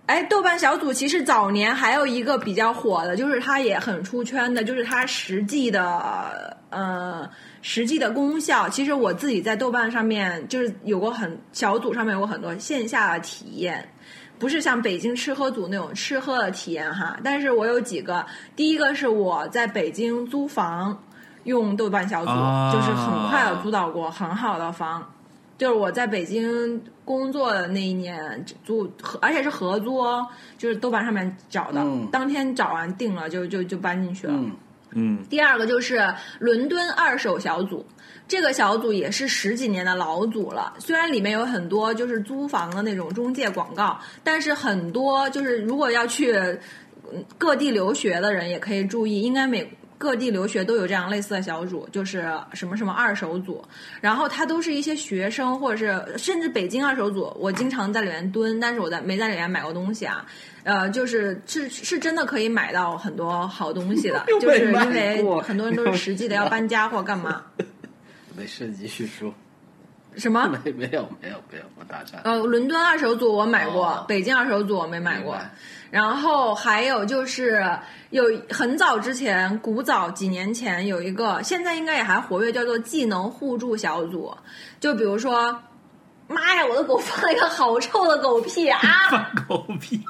[0.06, 7.28] 哎，豆瓣小组其实早年还有一个比较火的，就是它也很出圈的，就是它实际的呃
[7.68, 8.68] 实际的功效。
[8.68, 13.84] 其实我自己在豆瓣上面就是有过很小组上面有过很多线下的体验，
[14.38, 17.18] 不是像北京吃喝组那种吃喝的体验哈。
[17.24, 20.96] 但是我有几个，第一个是我在北京租房
[21.42, 25.04] 用豆瓣小组，啊就是很快的租到过很好的房。
[25.58, 28.88] 就是我在北京工作的那一年租，
[29.20, 30.24] 而且是合租哦，
[30.56, 34.34] 就是豆瓣上面找的，嗯当天找完定了就就就搬进去了。
[34.36, 34.52] 嗯，
[34.92, 36.06] 嗯第二个就是
[36.38, 37.84] 伦敦二手小组，
[38.26, 40.72] 这个小组也是十几年的老组了。
[40.78, 46.34] 虽然里面有很多就是租房的那种中介广告，但是很多就是如果要去
[47.36, 49.70] 各地留学的人也可以注意，应该每。
[49.98, 53.64] 各地留学都有这样类似的小组，就是什么什么二手组，
[54.00, 60.26] 然后它都是一些学生或者是甚至北京二手组，我经常在里面蹲，但是我在没在里面买过东西啊，
[60.64, 67.42] 呃，就是是是真的可以买到很多好东西的 就是因为很多人都是实际的要搬家或干嘛，
[68.36, 69.32] 没事，继续说。
[70.16, 70.48] 什么？
[70.64, 72.18] 没没有没有没有，我打岔。
[72.24, 75.38] 呃，伦敦二手组我买过，哦北京二手组我没买过。
[75.90, 77.64] 然后还有就是
[78.10, 84.36] 有很早之前，古早几年前有一个，现在应该也还活跃，叫做技能互助小组。
[84.80, 85.58] 就比如说，
[86.28, 88.80] 妈呀，我的狗放了一个好臭的狗屁啊！
[89.10, 90.00] 放狗屁！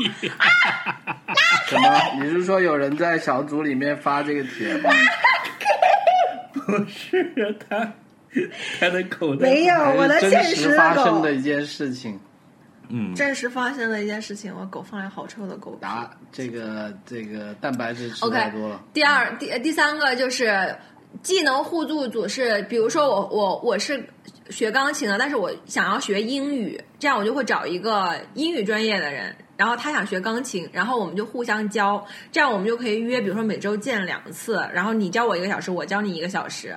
[1.68, 2.00] 什么？
[2.22, 4.90] 你是说有人在小组里面发这个帖吗？
[6.52, 7.92] 不是他，
[8.80, 12.18] 他的口袋没有，我的现实实发生的一件事情。
[12.88, 15.78] 嗯，真实发生的一件事情，我狗放了好臭的狗屁。
[15.80, 18.80] 答这个这个蛋白质吃 OK，太多了。
[18.92, 20.76] 第二、第第三个就是
[21.22, 24.08] 技能互助组是，比如说我我我是
[24.50, 36.76] 学钢琴的，但是我想要学英语，这样我就会找一个英语专业的人，然后他想学钢琴，然后我们就互相教，这样我们就可以约，比如说每周见两次，然后你教我一个小时，我教你一个小时，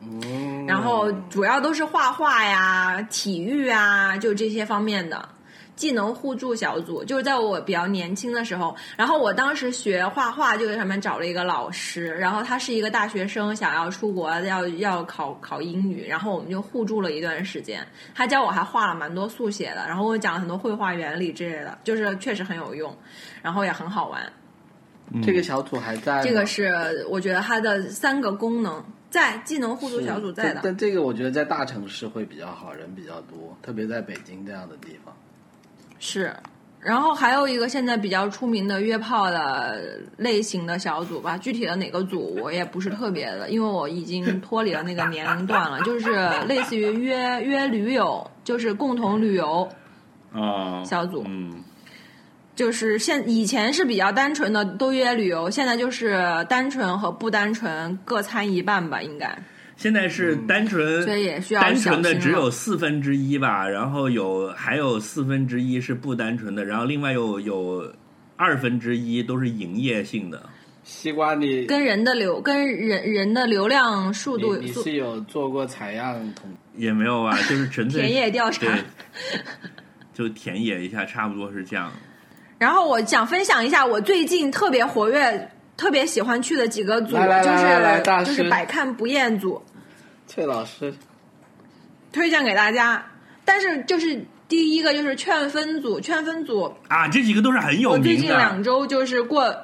[0.00, 5.28] 嗯，然后主要都是画画呀、体育啊，就这些方面的。
[5.78, 17.86] 技能互助小组就是在我比较年轻的时候，然后我当时学画画就在上面找了一个老师，然后他是一个大学生，想要出国要要考考英语，然后我们就互助了一段时间。
[18.12, 22.92] 他教我还画了蛮多速写的，然后我讲了很多绘画原理之类的，就是确实很有用，
[23.40, 24.20] 然后也很好玩。
[25.22, 26.22] 这个小组还在。
[26.22, 30.54] 这个是我觉得它的三个功能在技能互助小组在的。
[30.56, 35.07] 但但这个我觉得在大城市会比较好，人比较多，特别在北京这样的地方。
[35.98, 36.34] 是，
[36.80, 49.68] 然后还有一个现在比较出名的约炮的类型的小组吧，具体的哪个组我也不是特别的，因为我已经脱离了那个年龄段了， 就是类似于约约驴友，就是共同旅游
[50.32, 51.24] 啊，小组。
[51.26, 51.64] 嗯，
[52.54, 59.36] 就是现以前是比较单纯的都约旅游，现在就是单纯和不单纯各参一半吧，应该。
[59.78, 67.94] 现在是单纯，所以也需要单纯的只有四分之一吧，然后有还有四分之一是不单纯的，然后另外有有
[68.36, 70.42] 二分之一都是营业性的。
[70.82, 78.66] 西瓜你跟人的流跟人人的流量速度你你是有做过采样统也没有吧，就是纯粹田野调查，
[80.12, 81.92] 就田野一下，差不多是这样。
[82.58, 89.62] 然后我想分享一下我最近特别活跃、特别喜欢去的几个组，来来来来来大师就是就是百看不厌组，
[90.26, 90.92] 崔老师。
[92.12, 93.02] 推荐给大家。
[93.44, 98.62] 但是就是第一个就是劝分组，劝分组，啊，这几个都是很有我最近两。
[98.62, 99.56] 周就是过，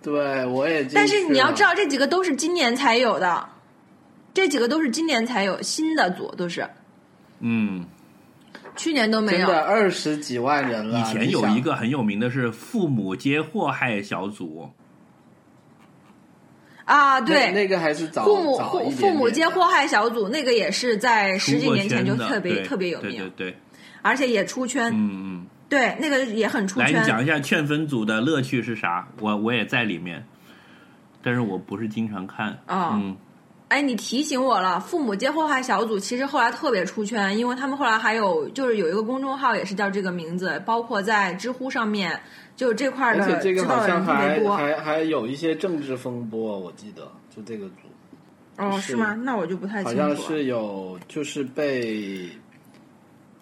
[0.00, 3.46] 对我也但是你要知道这几个都是今年才有的，
[4.32, 6.66] 这几个都是今年才有新的组，都是。
[7.40, 7.84] 嗯，
[8.76, 9.46] 去年都没有。
[9.46, 11.00] 真的二十几万人了。
[11.00, 14.70] 以前有一个很有名的是父母皆祸害小组，
[16.86, 18.56] 啊，对，那个还是早父母
[18.90, 23.58] 父母点的皆祸害小组，那个也是在十几年前就特别特别有对名，对对，
[24.00, 24.90] 而且也出圈。
[24.94, 25.46] 嗯嗯。
[25.68, 26.94] 对，那个也很出来，你。
[27.04, 29.08] 讲一下劝分组的乐趣是啥？
[29.18, 30.24] 我我也在里面，
[31.20, 32.56] 但是我不是经常看。
[32.66, 33.16] 啊嗯，
[33.66, 42.20] 哎，你提醒我了，父母皆祸害小组其实后来特别出圈，因为他们后来还有就是有一个公众号也是叫这个名字，包括在知乎上面，
[42.56, 44.40] 就这块而且的这个好像还。
[44.40, 47.74] 还还有一些政治风波，我记得就这个组
[48.56, 49.14] 哦，是是吗？
[49.14, 50.08] 那我就不太清楚了。
[50.08, 52.30] 好像是有就是被，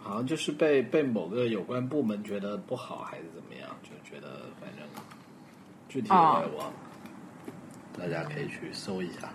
[0.03, 4.85] 好像就是被被某个有关部门觉得不好还是怎么样，就觉得反正
[5.89, 6.75] 具体我哦也忘了，
[7.97, 9.31] 大家可以去搜一下。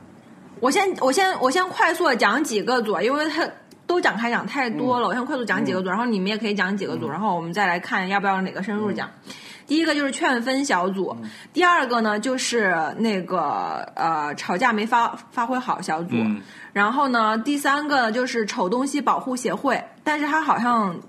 [0.60, 3.50] 我先我先我先快速的讲几个组，因为它
[3.88, 9.10] 都展开讲太多了，我先快速讲几个组，然后你们也可以讲几个组，然后我们再来看要不要哪个深入讲。
[9.70, 11.16] 第一个就是劝分小组，
[11.54, 16.42] 第二个呢就是那个呃吵架没发发挥好小组，嗯
[16.74, 21.00] 然后呢第三个就是丑东西保护协会，但是它好像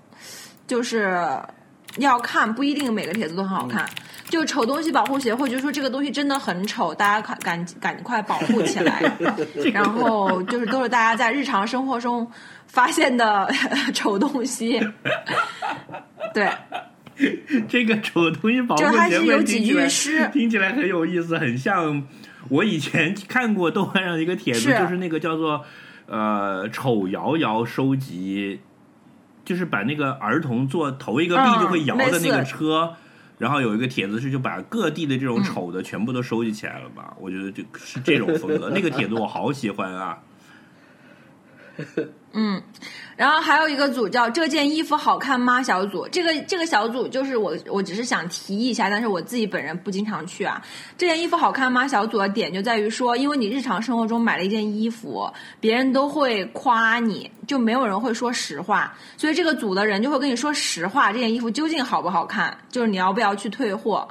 [0.67, 1.19] 就是
[1.97, 3.89] 要看，不一定每个帖子都很好看。
[4.29, 9.03] 就丑东西保护协会就说这个东西真的很丑，大家赶赶赶快保护起来。
[9.75, 12.31] 然后就是都是大家在日常生活中
[12.69, 13.51] 发现的
[13.93, 14.81] 丑东西。
[16.33, 16.49] 对，
[17.69, 22.07] 这个丑东西保护协是有几会听起来句诗 听起来很有意思，很像
[22.49, 25.65] 我以前看过豆瓣上一个帖子，就是那个叫做
[26.07, 28.61] 呃丑摇摇收集，
[29.45, 32.95] 就是把那个儿童做头一个币嗯就会摇的那个车。
[33.39, 37.17] 然后有一个帖子是就把各地的这嗯种丑的全部都收集起来了吧？
[37.19, 40.19] 我觉得就是这种风格，那个帖子我好喜欢啊！
[42.35, 42.63] 嗯，
[43.21, 50.59] 然后还有一个组叫“这件衣服好看吗”小组，这个这个小组就是我我只是想提一下，但是我自己本人不经常去啊。
[50.97, 51.87] 这件衣服好看吗？
[51.87, 64.09] 小组的点就在于说，因为你日常生活中买了一件衣服，别人都会夸你，就没有人会说实话，所以这个组的人就会跟你说实话，这件衣服究竟好不好看，就是你要不要去退货。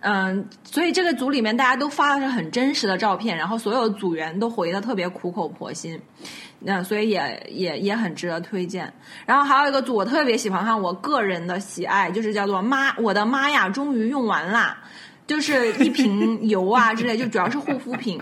[0.00, 6.00] 嗯，所以这个组里面大家都发的是很真实的照片，然后所有组员都回的特别苦口婆心，
[6.60, 8.92] 那所以也也也很值得推荐。
[9.26, 14.78] 然后还有一个组我特别喜欢看，我个人的喜爱就是叫做妈，我的妈呀，终于用完啦，
[15.26, 18.20] 就是一瓶 油啊之类，就主要是护肤品。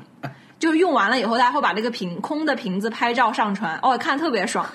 [0.59, 4.67] 就是用完了以后，大家会把这个瓶空的瓶子拍照上传，哦，看特别爽。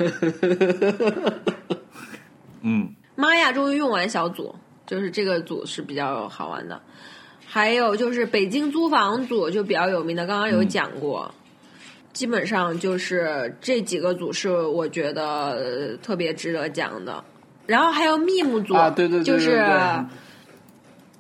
[2.62, 4.56] 嗯，妈呀，终于用完小组，
[4.86, 6.80] 就是这个组是比较好玩的。
[7.48, 11.34] 还有就是北京租房组就比较有名的，刚刚有讲过。
[12.14, 17.24] 基本上就是这几个组是我觉得呃特别值得讲的。
[17.66, 19.60] 然后还有 meme 组啊，对对对就是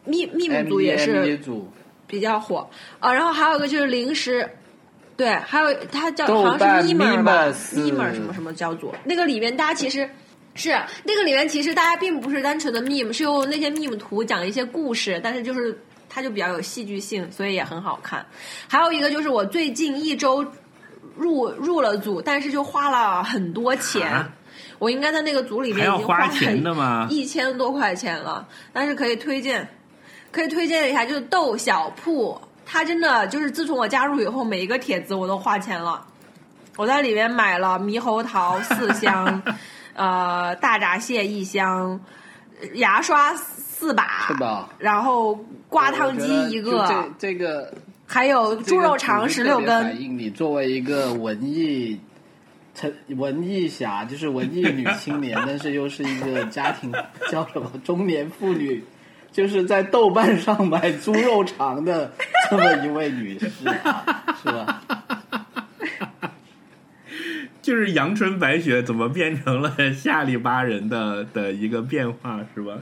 [0.05, 1.39] meme meme 组也 E 是
[2.07, 2.69] 比较火
[2.99, 3.13] 啊。
[3.13, 4.49] 然后还有一个就是零食，
[5.15, 10.09] 对，还有它叫好像是 memer 吧 Memers，memer 什么什么叫组那个里面大家其实。
[10.53, 10.71] 是
[11.05, 18.25] 那个里面，其实大家并不是单纯的 meme，是用那些 meme 图讲一些故事，但是就是它就比较有戏剧性，所以也很好看。
[18.67, 20.45] 还有一个就是我最近一周
[21.15, 24.11] 入入了组，但是就花了很多钱。
[24.11, 24.29] 啊
[24.79, 27.05] 我应该在那个组里面已经花花钱的吗？
[27.11, 29.67] 一千多块钱了，但是可以推荐，
[30.31, 36.03] 可以推荐一下，就是豆小铺，他真的就是自从我加入以后，每一个帖子我都花钱了。
[36.77, 39.43] 我在里面买了猕猴桃 四箱，
[39.93, 41.99] 呃，大闸蟹一箱，
[42.73, 44.67] 牙刷四把，是吧？
[44.79, 45.39] 然后
[45.69, 46.87] 挂烫机一个，
[47.19, 47.71] 这这个
[48.11, 50.01] 还有猪肉肠十六这个组织特别反根。
[50.01, 51.99] 映你作为一个文艺。
[52.73, 56.89] 成文艺侠就是文艺女青年，但是又是一个家庭
[57.29, 58.81] 叫什么中年妇女，
[59.29, 62.13] 就是在豆瓣上买猪肉肠的
[62.49, 64.05] 这么一位女士啊，
[64.41, 64.81] 是吧？
[67.61, 72.77] 就是阳春白雪怎么变成了下里巴人的的一个变化，是吧？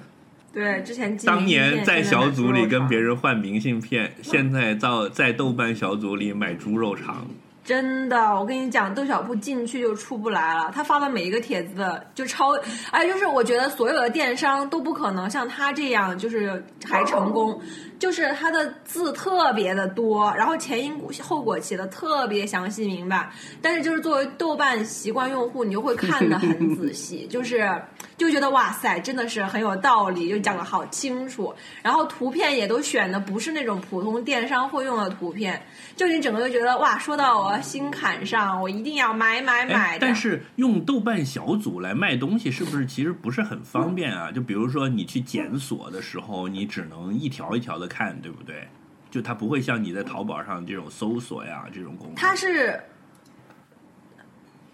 [0.54, 3.10] 对，之前当年在小组里跟别人。
[3.20, 7.28] 换明信片，现在到在豆瓣小组里买猪肉肠。
[7.66, 10.72] 真的，我跟你讲，窦小铺进去就出不来了。
[10.74, 12.54] 他发的每一个帖子就超，
[12.92, 17.60] 哎，就是我觉得所有的电商都不可能像他这样，就是还成功。
[18.00, 23.30] 就是它的字特别的多，然后前因后果写的特别详细明白。
[23.62, 27.70] 但是就是作为豆瓣习惯用户，你就会看的很仔细， 就是
[28.18, 31.54] 就觉得哇塞，真的是很有道理，就讲的好清楚。
[31.84, 35.62] 然后图片也都选的不是那种普通电商会用的图片，
[35.98, 39.98] 就你整个就觉得哇，说到我心坎上，我一定要买买买。
[40.00, 44.32] 但是用豆瓣小组来卖东西，是不是其实不是很方便啊？
[44.32, 48.66] 就比如说你去检索的时候，你只能一条一条的看，对不对？
[49.12, 52.16] 就它不会像你在淘宝上这种搜索呀这种功能。
[52.16, 52.80] 它是，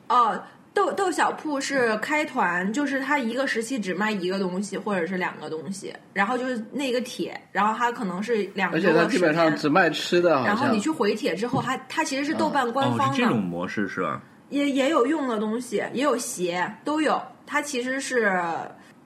[0.09, 0.37] 哦，
[0.73, 9.55] 豆豆小铺是开团，就是它一个时期只卖一个东西或者是两个东西，然后就是那个帖，然后它可能是两而且它周的时基本上。
[9.55, 14.21] 只卖吃的，然后你去回帖之后，它它其实是豆瓣官哦，方这种模式是吧？
[14.49, 17.21] 也也有用的东西，也有鞋，都有。
[17.47, 18.37] 它其实是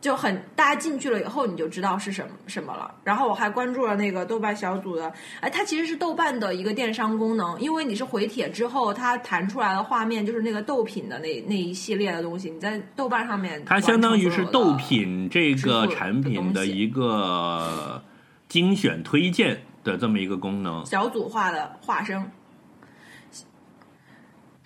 [0.02, 2.90] 就很大家进去了以后你就知道是什么什么了。
[3.04, 18.02] 然后我还关注了那个豆瓣小组的，哎，它其实是豆瓣的一个电商功能，因为你是回帖之后，它弹出来的画面就是那个豆品的那那一系列的东西，你在豆瓣上面它相当于是豆品这个产品的一个
[18.48, 20.86] 精选推荐的这么一个功能。
[20.86, 22.32] 小组化的化身。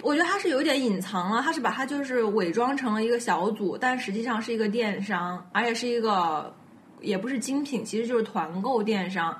[0.03, 6.53] 我觉得他是有点隐藏了，他是把他就是伪装成了一个小组，但实际上是一个电商，而且是一个
[6.99, 9.35] 也不是精品，其实就是团购电商，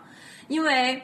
[0.48, 1.02] 因为。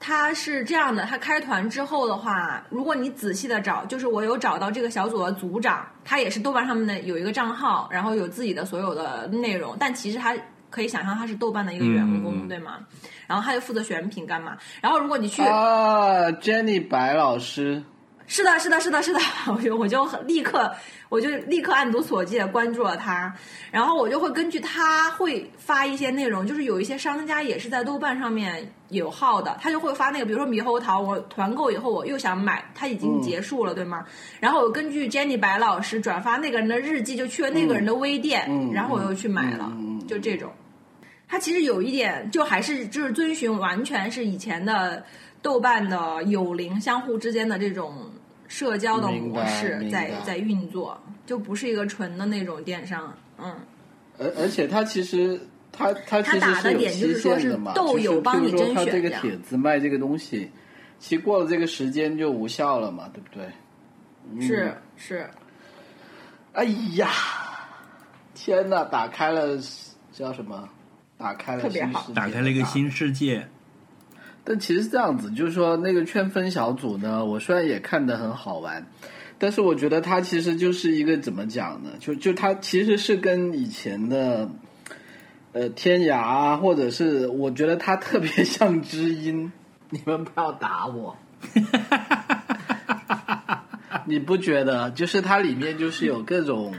[0.00, 10.36] 他是这样的，他开团之后的话，如果你仔细的找，就是我有找到这个小组的组长，他也是豆瓣上面的有一个账号，然后有自己的所有的内容，但其实他
[10.70, 12.78] 可以想象他是豆瓣的一个员工，对吗？
[13.26, 14.56] 然后他就负责选品干嘛？
[14.80, 17.82] 然后如果你去，啊，Jenny 白老师，
[18.30, 19.18] 是的，是的，是的，是的，
[19.50, 20.70] 我就我就立刻，
[21.08, 23.34] 我就立刻按图索骥的关注了他，
[23.70, 34.04] 然后我就会根据他会发一些内容，就是有一些商家也是在豆瓣上面有号的，他就会发那个，比如说猕猴桃，我团购以后我又想买，它已经结束了，对吗？
[34.38, 39.72] 然后我根据 Jenny 白老师转发那个人的日记，就去了那个人的微店，嗯然后我又去买了，
[40.06, 40.52] 就这种。
[41.26, 45.04] 他其实有一点，就还是就是遵循完全是以前的
[45.42, 48.10] 豆瓣的友邻相互之间的这种
[48.48, 53.16] 社交的模式在在运作，就不是一个纯的那种电商。
[53.38, 53.54] 嗯，
[54.18, 55.40] 而而且它其实
[55.70, 59.22] 它它其实它打的有点就是期说是限的嘛，豆友就是帮你譬如说它这个甄选这样。
[59.22, 60.50] 帖子卖这个东西，
[60.98, 63.46] 其实过了这个时间就无效了嘛，对不对？
[64.32, 64.42] 嗯。
[64.42, 65.30] 是是，
[66.54, 66.64] 哎
[66.96, 67.10] 呀，
[68.34, 69.56] 天呐，打开了
[70.10, 70.68] 叫什么？
[71.18, 71.68] 打开了
[72.14, 73.44] 打开了一个新世界，
[74.50, 78.86] 但其实是这样子，就是说那个圈分小组呢，我虽然也看得很好玩，
[79.36, 81.90] 但是我觉得它其实就是一个怎么讲呢？
[82.00, 84.48] 就就它其实是跟以前的
[85.52, 89.52] 呃天涯啊，或者是我觉得它特别 像知音，
[89.90, 91.14] 你们不要打我。
[94.06, 94.90] 你不觉得？
[94.92, 96.74] 就是它里面就是有各种，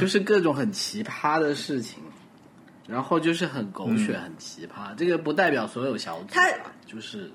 [0.00, 1.99] 就是各种很奇葩的事情，
[2.90, 4.94] 然后就是很狗血、很奇葩。
[4.96, 6.50] 这个不代表所有小组啊，它
[6.86, 7.30] 就是。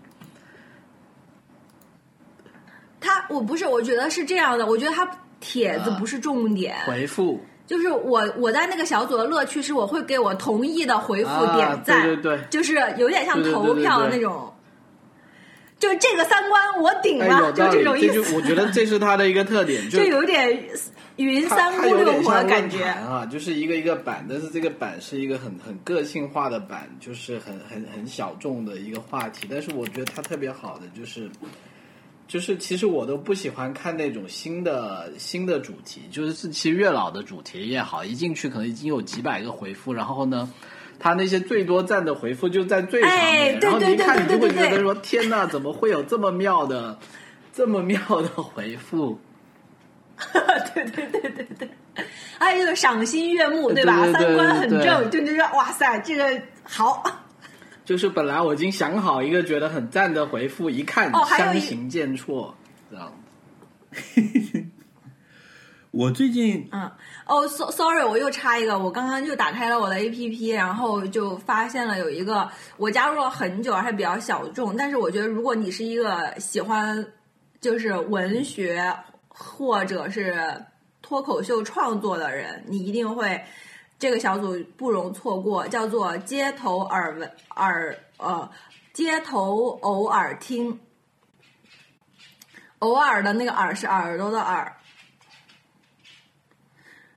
[2.99, 5.07] 他我不是，我觉得是这样的，我觉得他
[5.39, 5.97] 帖子啊。
[5.99, 7.39] 不是重点，回复。
[7.67, 12.45] 就是我我在那个小组的乐趣是我会给我同意的回复啊点赞，对对对。
[12.49, 14.19] 就是有点像投票的对对。
[14.19, 14.51] 那种。
[15.77, 20.57] 就这个三观我顶哎，了，就这种，意思，我觉得这是他的一个特点，就 有点
[21.17, 22.83] 云它三它有点姑六婆的感觉。
[22.83, 29.47] 啊，就是一个一个版，但是这个版是一个很很个性化的版，就是很很很小众的一个话题。
[29.49, 31.29] 但是我觉得它特别好的就是，
[32.27, 40.51] 就是其实我都不喜欢看那种新的新的主题，就是是其实越老的主题也好，一进去可能已经有几百个回复，然后呢。
[40.97, 46.97] 他那些最多赞的回复就在最上面，哎对然后你一对看你就会觉得说：“天呐，怎么会有这么妙的、
[47.51, 49.19] 这么妙的回复？”
[50.73, 51.69] 对对对对对，
[52.39, 54.03] 还有这个赏心悦目，对吧？
[54.03, 57.03] 对对对三观很对正，就觉得哇塞，这个好。
[57.85, 62.51] 就是本来我已经想好一个觉得很赞的回复，一看相形见绌，
[62.89, 63.11] 这样。
[65.91, 66.91] 我最近嗯，
[67.25, 77.05] 哦、s o sorry，我又插一个，我刚刚就打开了我的 A P P，然后就发现了有一个我加入了很久，还比较小众，但是我觉得如果你是一个喜欢
[77.61, 78.93] 就是文学
[79.37, 80.65] 或者是
[81.01, 83.43] 脱口秀创作的人，你一定会
[83.99, 88.49] 这个小组不容错过，叫做街头耳闻耳呃
[88.93, 90.79] 街头偶尔听，
[92.79, 94.73] 偶尔的那个耳是耳朵的耳。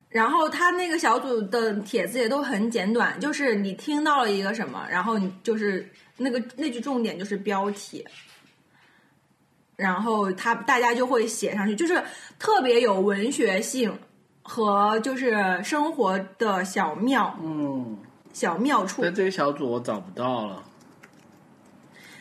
[0.08, 8.04] 然后他那个小组的帖子也都很简短，就是你听到了一个什么，然后你就是那个那句重点就是标题，
[9.78, 12.02] 然后他大家就会写上去，就是
[12.36, 13.96] 特别有文学性
[14.42, 17.96] 和就是生活的小妙嗯，
[18.32, 20.60] 小妙处但，这个小组我找不到了。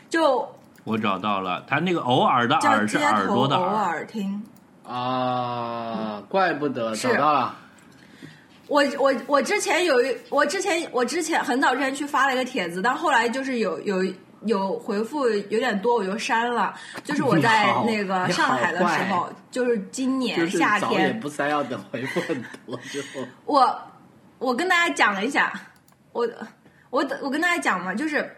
[0.08, 0.48] 就
[0.84, 4.40] 我找到了，他那个偶尔的耳是耳朵的偶，尔听。
[4.84, 7.56] 啊，怪不得找到了。
[8.68, 14.06] 我我我之前有一，我之前我之前很早之前去发了一个帖子，但后来就是有有
[14.46, 16.74] 有回复有点多，我就删了。
[17.04, 23.26] 就是我在那个上海的时候，就是今年就是夏找也天，不塞，要等回复很多之后。
[23.46, 23.82] 我
[24.38, 25.52] 我跟大家讲了一下，
[26.12, 26.28] 我
[26.90, 28.38] 我我跟大家讲嘛，就是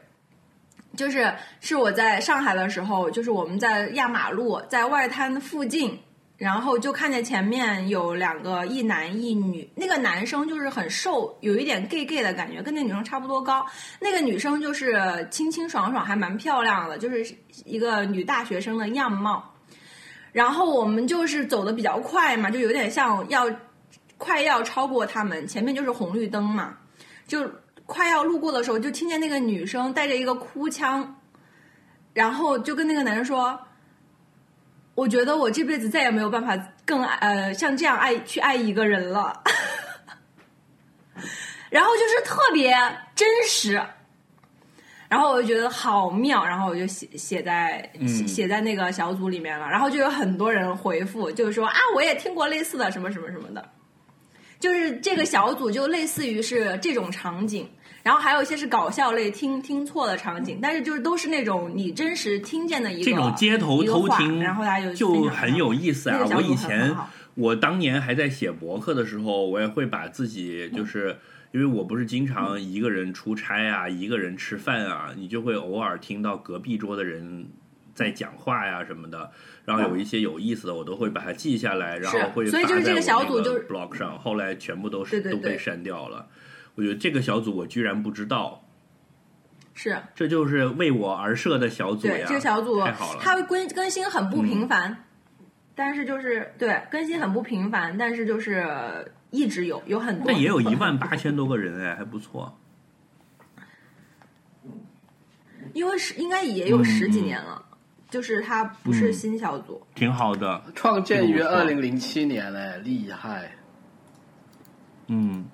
[0.95, 5.99] 就是是我在上海的时候，就是我们在压马路，在外滩附近，
[6.39, 13.65] 然后就看见前面有两个一男一女，那个男生就是很瘦，有一点 gay gay 的感觉，跟那女生差不多高，
[13.99, 17.35] 那个女生就是清清爽爽，还蛮漂亮的，就是
[17.65, 19.53] 一个女大学生的样貌。
[20.31, 23.45] 然后我们就是走的比较快嘛，就有点像要
[24.17, 26.77] 快要超过他们，前面就是红绿灯嘛，
[27.27, 27.51] 就
[27.85, 31.19] 快要路过的时候，就听见那个女生带着一个哭腔，
[32.13, 33.59] 然后就跟那个男生说
[34.99, 39.41] ：“我觉得我这辈子再也没有办法更爱呃像这样爱去爱一个人了。”
[41.71, 42.73] 然后就是特别
[43.15, 43.81] 真实，
[45.07, 53.69] 然后我就觉得好妙，然后我就写写在写写在那个小组里面了，然后就有很多人回复，就是说啊，我也听过类似的什么什么什么的，
[54.59, 57.69] 就是这个小组就类似于是这种场景，
[58.03, 66.35] 然后还有一些是搞笑类听听错的场景，但是就是都是那种你真实听见的一个这种街头偷听，然后大家就就很有意思啊那个！
[66.35, 66.95] 我以前
[67.35, 71.17] 我当年还在写博客的时候，我也会把自己就是。
[71.51, 77.47] 因为我不是经常一个人出差啊，一个人吃饭啊，你就会偶尔听到隔壁桌的人
[77.95, 79.31] 在讲话呀什么的，
[79.65, 86.27] 然后有一些有意思的，我都会把它记下来，然后会所以就是这个发在我那小组就是 blog 上，后来全部都是对对对都被删掉了。
[86.79, 88.63] 我觉得这个小组我居然不知道，
[89.73, 92.25] 是这就是为我而设的小组对呀！
[92.29, 95.03] 这个小组太好了，它会更更新很不频繁，
[95.75, 102.57] 但是就是对更新很不频繁，但是就是一直有有很多，但也有 一万八千多个人哎，还不错。
[105.73, 107.61] 因为是应该也有十几年了，
[108.09, 113.51] 就是它不是嗯新小组，挺好的，创建于二零零七年，嘞，厉害！
[115.07, 115.45] 嗯，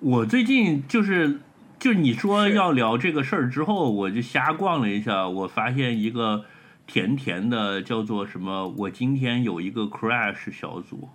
[0.00, 1.40] 我最近就是
[1.78, 6.44] 就你说要聊这个事儿之后，我就瞎逛了一下，我发现一个
[6.86, 8.68] 甜甜的叫做什么？
[8.68, 11.08] 我今天有一个 crash 小组，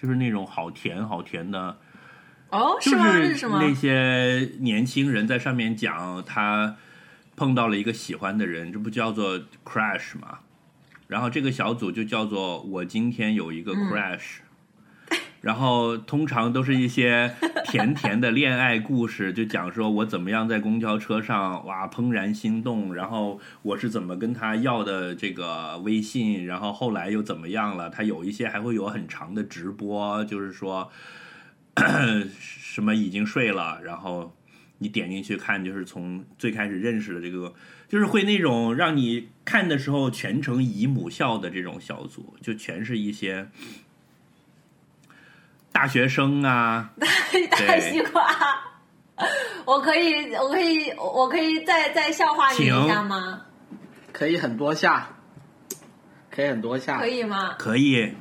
[0.00, 1.78] 就是那种好甜好甜的，
[2.50, 3.46] 哦，就是？
[3.48, 6.76] 那些年轻人在上面讲他
[7.36, 10.38] 碰到了一个喜欢的人，这不叫做 crash 吗？
[11.06, 14.38] 然后这个小组就叫做我今天有一个嗯 crash，、
[15.40, 17.34] 然后通常都是一些
[17.66, 27.90] 甜甜的恋爱故事，就讲说我怎么样在公交车上哇怦然心动，然后我是怎么跟他要的这个微信，然后后来又怎么样了？
[27.90, 30.90] 他有一些还会有很长的直播，就是说。
[32.36, 34.36] 什么已经睡了，然后
[34.78, 37.54] 你点进去看，就是从最开始认识的这个，
[37.88, 43.48] 就是会那种让你看的时候全程姨母笑的这种小组，就全是一些
[45.72, 46.90] 大学生啊，
[47.50, 48.26] 大西瓜，
[49.64, 53.40] 我可以，我可以，我可以再再笑话你一下吗？
[54.12, 55.08] 可以很多下，
[56.30, 57.54] 可以很多下，可以吗？
[57.58, 58.12] 可以。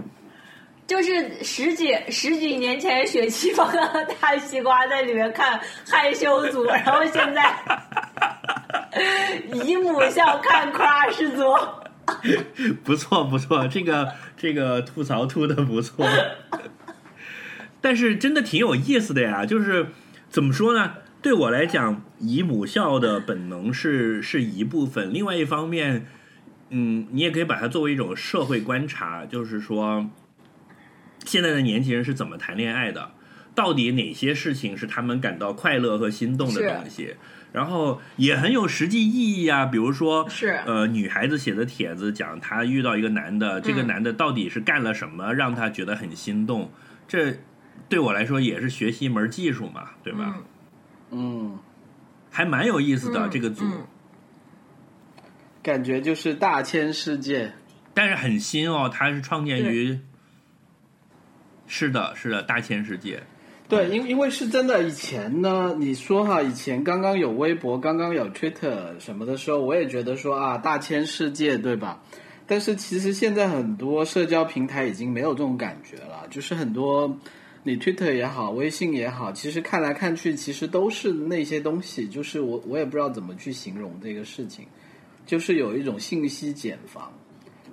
[0.87, 7.55] 就是十几十几年前血气方刚的大西瓜在里面看害羞组， 然后现在
[9.63, 11.43] 姨母笑看 crush 组。
[12.83, 16.03] 不错不错，这个这个吐槽吐的不错，
[17.81, 19.45] 但是真的挺有意思的呀。
[19.45, 19.87] 就是
[20.29, 20.93] 怎么说呢？
[21.21, 26.07] 对我来讲，以母校的本能是是一部分，另外一方面，
[26.69, 30.09] 嗯，你也可以把它作为一种社会观察，就是说，
[31.25, 33.11] 现在的年轻人是怎么谈恋爱的？
[33.53, 37.15] 到底哪些事情是他们感到快乐和心动的东西？
[37.51, 46.71] 然后也很有实际意义啊，比如说，是呃，女孩子写的帖子讲她遇到一个男的，这个嗯男的到底是干了什么让她觉得很心动？
[47.07, 47.39] 这
[47.89, 50.37] 对我来说也是学习一门技术嘛，对吧？
[51.11, 51.59] 嗯嗯，
[52.29, 53.81] 还蛮有意思的、嗯这个组，嗯
[55.61, 57.51] 感觉就是大千世界。
[57.93, 59.99] 但是很新哦，它是创建于，
[61.67, 63.21] 是的，是的，大千世界，
[63.67, 72.01] 对，因因为是真的，以前呢，你说哈，以前刚刚有微博，刚刚有 Twitter 什么的时候，我也觉得说啊，大千世界，对吧？
[72.47, 77.19] 但是其实现在很多社交平台已经没有这种感觉了，就是很多
[77.69, 84.65] 你 Twitter 也好，微信也好，其实看来看去，其实都是那些东西，就是我我也不知道怎么去形容这个事情，
[85.25, 87.11] 就是有一种信息茧房。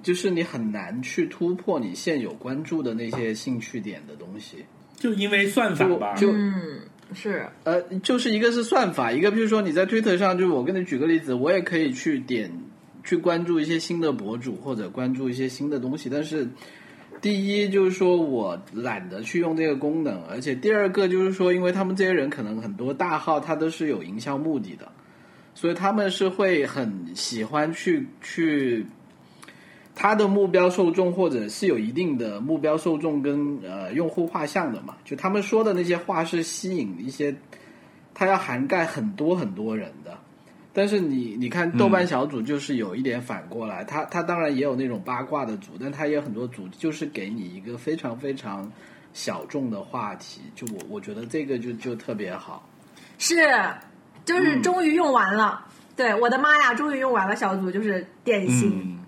[0.02, 4.64] 就是你很难去突破你现有关注的那些兴趣点的东西，
[4.94, 6.80] 就因为算法吧，就嗯，
[7.12, 12.48] 是呃，就是一个是算法，一个比如说你在推特上，就是我跟你举个例子，我也可以去点
[13.02, 16.46] 去关注一些新的博主或者关注一些新的东西，但是
[17.20, 24.90] 第一就是说我懒得去用这个功能，而且第二个就是说，因为他们这些人可能很多大号他都是有营销目的的，
[25.54, 28.86] 所以他们是会很喜欢去去。
[29.98, 37.34] 他的目标受众或者是有一定的目标受众跟呃用户画像的嘛，就他们说的那些话是吸引一些，
[38.12, 40.18] 他要涵盖很多很多人的。
[40.76, 48.70] 但是你你看豆瓣小组就是有一点反过来，他他当然也有那种八卦的组，但他也有很多组就是给你一个非常非常
[49.14, 52.68] 小众的话题，就我我觉得这个就就特别好。
[53.16, 53.36] 是，
[54.26, 55.66] 就是终于用完了。
[55.96, 58.68] 对，我的妈呀，终于用完了小组，就是典型。
[58.68, 58.98] 嗯，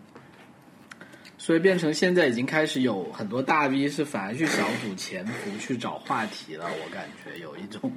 [1.37, 7.93] 所以变成现在已经开始有很多大 V 是反而去小组潜伏去找话题了，我感觉有一种，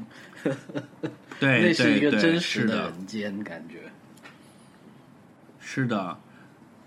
[1.39, 3.91] 对， 那是一个对真实是的人间感觉。
[5.59, 6.17] 是的。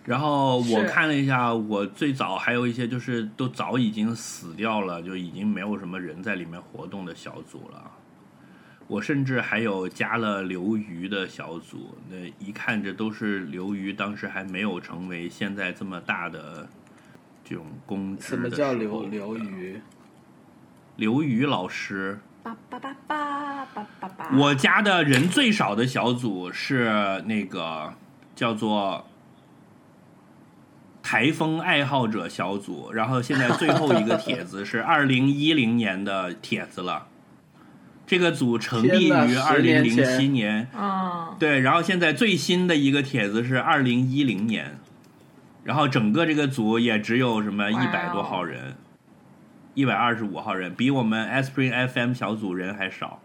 [0.05, 7.91] 然后我看了一下，我最早还有一些就是都早已经死掉了，就已经没有什么人在里面活动的小组了。
[8.87, 16.69] 我甚至还有加了刘瑜的小组，那一看这都是刘瑜当时还没有成为现在这么大的
[17.43, 19.81] 这种公知什么叫刘刘瑜？
[20.97, 24.37] 刘瑜老师，叭叭叭叭叭叭叭。
[24.37, 27.95] 我加的人最少的小组是那个
[28.37, 29.07] 叫做
[31.03, 37.07] 台风爱好者小组，然后现在最后一个帖子是二零一零年的帖子了。
[38.07, 44.79] 这个组成立于二10零零七年，嗯，对，然后现在最新的一个帖子是二零一零年，
[45.63, 48.77] 然后整个这个组也只有什么一哇百多哦号人，
[49.75, 53.21] 一百二十五号人，比我们 Aspirin FM 小组人还少。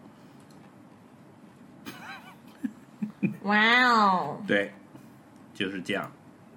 [3.43, 4.73] 哇哦， 对，
[5.53, 6.11] 就是这样。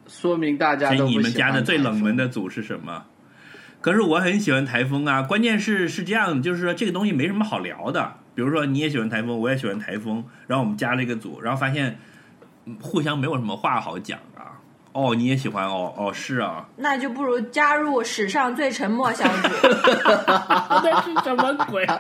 [0.07, 3.05] 说明大家所以都不你们加的最冷门的组是什么？
[3.81, 8.15] 可是我很喜欢台风啊，关键是是这样，就是说这个东西没什么好聊的。
[8.35, 11.99] 比如说你也喜欢台风，我也喜欢台风，然后我们加了一个组，然后发现
[12.65, 14.32] 嗯互相没有什么话好讲啊。
[14.93, 19.49] 哦，你也喜欢哦，哦是啊，那就不如加入史上最沉默小组
[20.85, 21.85] 那是什么鬼？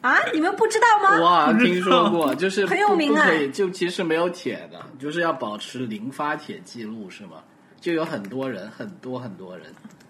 [0.00, 0.16] 啊！
[0.32, 1.20] 你们不知道吗？
[1.20, 7.36] 哇，听说过，就是很有名啊就其实没有铁的，就是要保持零发帖记录，是吗？
[7.80, 9.66] 就有很多人，很多很多人，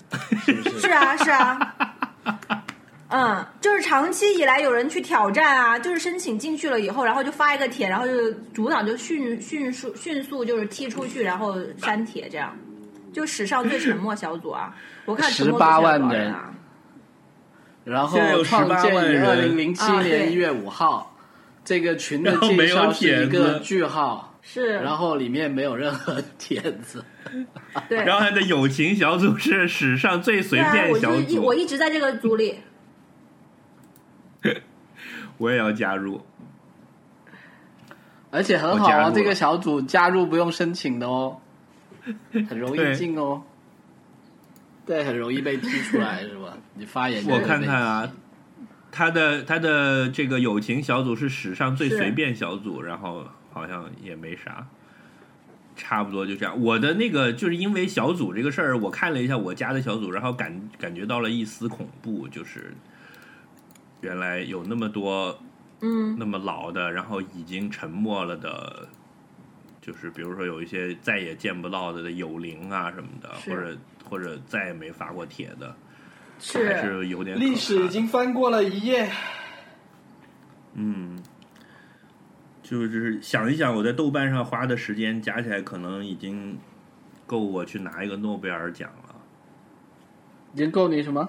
[0.45, 0.81] 是不是？
[0.81, 1.75] 是啊，是啊。
[3.13, 12.57] 嗯，就是长期以来有人去挑战啊，就是申请进去了以后，然后就发一个帖，然后就组长就迅迅速迅速就是踢出去，然后删帖，这样，
[13.13, 14.75] 就史上最沉默小组啊！
[15.05, 16.55] 我看沉默组18万人啊？
[17.85, 21.15] 然后创18建于二零零七年一月五号，
[21.65, 27.05] 这个群的介绍是一个句号，是，然后里面没有任何帖子。
[27.89, 32.57] 对，然后他的友情小组是史上最随对啊，我便小组，就一我一直在这个组里，
[35.43, 36.21] 我也要加入。
[38.31, 41.37] 而且很好啊，这个小组加入不用申请的哦，
[42.49, 43.43] 很容易进哦。
[44.87, 46.57] 对，很容易被踢出来是吧？
[46.75, 48.11] 你发言我看看啊，
[48.91, 54.67] 他的他的这个友情小组是史上最随便小组，然后好像也没啥。
[55.75, 56.61] 差不多就这样。
[56.61, 62.75] 我的那个就是因为小组这个事儿，我看了一下我加的小组，然后感感觉到了一丝恐怖，就是
[64.03, 65.37] 原来有那么多
[65.81, 68.87] 嗯那么老的，然后已经沉默了的，
[69.81, 75.75] 就是比如说有一些再也见不到的友邻啊什么的，或者或者再也没发过帖的，
[76.39, 79.11] 是还是是有点历史已经翻过了一页。
[80.75, 81.23] 嗯，
[82.63, 86.57] 就是想一想，我在豆瓣上花的时间加起来，可能已经
[87.27, 89.15] 够我去拿一个诺贝尔奖了。
[90.55, 91.29] 已经够你什么？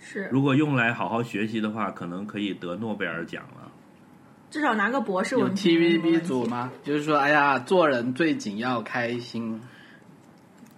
[0.00, 3.70] 是，如果用来好好学习的话，可能可以得诺贝尔奖了。
[4.50, 5.78] 至少拿个博士有文凭。
[5.78, 6.72] TVB 组吗？
[6.82, 9.60] 就是说，哎呀，做人最紧要开心。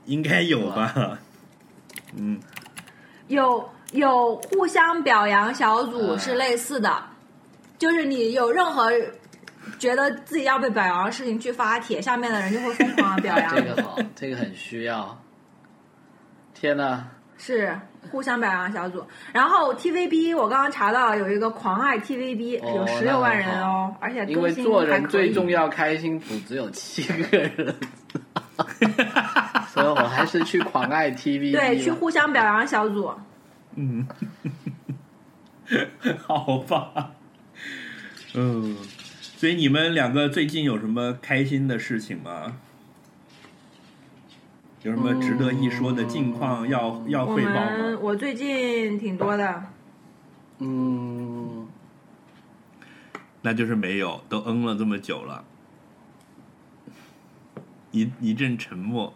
[0.04, 1.16] 应该有吧？
[2.16, 2.40] 嗯，
[3.28, 7.02] 有有互相表扬小组嗯是类似的，
[7.78, 8.90] 就是你有任何
[9.78, 13.54] 觉得自己要被表扬的事情去发帖，下面的人就会疯狂的表扬。
[13.54, 15.16] 这个好，这个很需要。
[16.52, 17.04] 天呐，
[17.38, 17.78] 是
[18.10, 19.04] 互相表扬小组。
[19.32, 25.10] 然后 TVB 我刚刚查到有一个狂爱 TVB，、哦有十六万人哦，而且因为更新做人还可以。
[25.10, 27.74] 最重要开心组只有七个人，
[29.68, 33.10] 所以我还是去狂爱 TV 对，去互相表扬小组。
[33.74, 34.06] 嗯，
[36.26, 37.12] 好吧，
[38.34, 38.76] 嗯，
[39.36, 42.56] 所以你们两个最近有什么开心的事情吗？
[44.82, 47.98] 有什么值得一说的近况要、要汇报吗？
[48.00, 49.62] 我最近挺多的，
[50.58, 51.68] 嗯，
[53.40, 55.44] 那就是没有，都嗯了这么久了，
[57.92, 59.12] 一一阵沉默。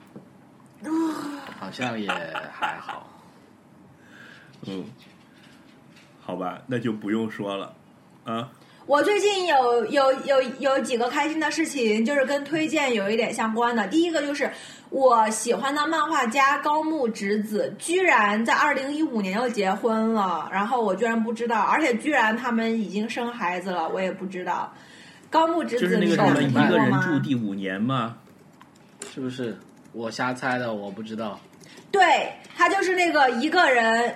[1.59, 3.09] 好像也还好。
[4.66, 4.84] 嗯，
[6.20, 7.74] 好吧，那就不用说了
[8.24, 8.52] 啊。
[8.86, 13.84] 我最近有有有有几个开心的事情，就是跟推荐有一点相关的。
[13.88, 14.48] 第一个就是
[14.90, 24.72] 我喜欢的漫画家高木直子，居然在二零一五年就结婚了，然后我居然不知道，而且居然他们已经生孩子了，我也不知道。
[25.28, 27.18] 高木直就是那个什么一个人住？
[27.18, 28.16] 第五年吗，
[29.12, 29.58] 是不是？
[29.92, 31.38] 我瞎猜的，我不知道。
[31.90, 34.14] 对他就是那个一个人，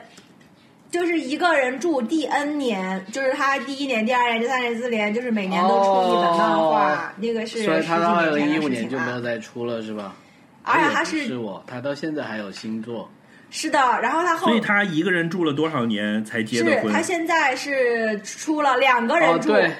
[0.90, 10.14] 就是一个人住第 N 年，就是他第一年、第二年、第三年、第四年，就是每年都出一本漫画，哦那个是所以他到二零一五年就没有再出了，是吧？
[10.62, 13.10] 而且他是是我，他到现在还有星座。
[13.52, 17.02] 是的，然后他后所以他一个人住了多少年才结的婚是他？
[17.02, 19.72] 现在是出了两个人哦，住，对，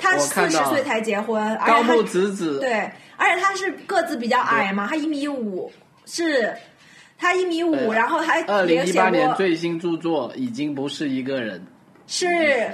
[0.00, 5.70] 他我四十岁才结婚，而高木且他直子，对，而且他是个子比较矮嘛，他一米五，
[6.06, 6.52] 是
[7.16, 11.64] 他一米五，然后还二零一八年最新著作已经不是一个人，
[12.08, 12.68] 是。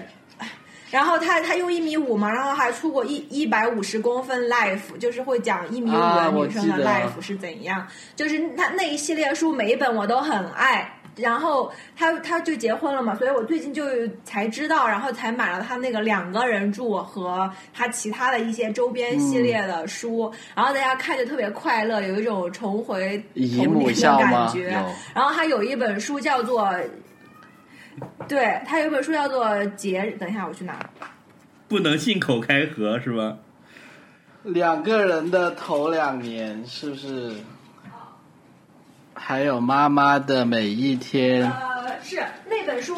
[0.90, 7.86] 然后他他用一米五嘛，然后还出过一一百五十公分 life，就是会讲一米五的女生的 life 是怎样，
[8.16, 10.94] 就是他那一系列书每一本我都很爱。
[11.16, 13.82] 然后他他就结婚了嘛，所以我最近就
[14.22, 24.46] 才知道，然后才买了他那个两个人住和他其他的一些周边系列的书，然后大家看着特别快乐，有一种重回童年的感？
[24.52, 24.68] 觉。
[25.12, 26.72] 然后他有一本书叫做，
[28.28, 30.78] 对他有一本书叫做《节日》，等一下我去拿。
[31.68, 33.38] 不能信口开河是吧？
[34.42, 37.34] 两个人的头两年是不是？
[39.14, 42.94] 还有妈妈的每一天，呃，是那本书，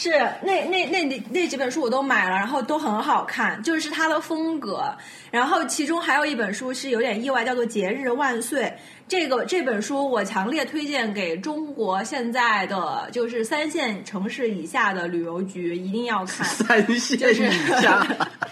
[0.00, 0.10] 是
[0.42, 4.82] 那那那那那几本书我都买了，然后都很好看，就是它的风格。
[5.30, 8.62] 然后其中还有一本书是有点意外，叫做《节日万岁》。
[9.06, 16.46] 这个这本书我强烈推荐给中国现在的就是三线城市以下的旅游局一定要看。
[16.48, 18.06] 三线就是以下，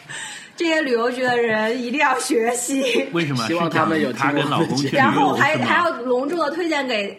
[0.55, 3.07] 这些旅游局的人一定要学习。
[3.13, 3.47] 为什么？
[3.47, 7.19] 希望他们有他跟老公去然后还还要隆重的推荐给，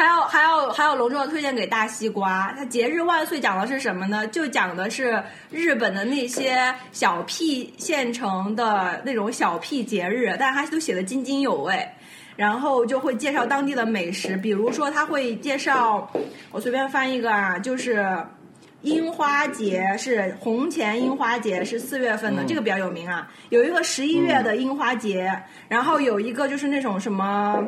[0.00, 2.54] 还要还要还要隆重的推荐给大西瓜。
[2.56, 4.26] 它节日万岁讲的是什么呢？
[4.28, 11.86] 就讲的是日本的那些小屁县城的那种小屁节日，但是它都写的津津有味。
[12.34, 16.10] 然后就会介绍当地的美食，比如说他会介绍，
[16.50, 18.02] 我随便翻一个啊，就是
[18.80, 23.30] 樱花节是红前樱花节是四月份的，嗯这个比较有名啊。
[23.50, 27.62] 有一个十一月的樱花节，然后有一个就是那种什么，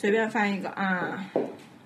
[0.00, 1.24] 随便翻一个啊，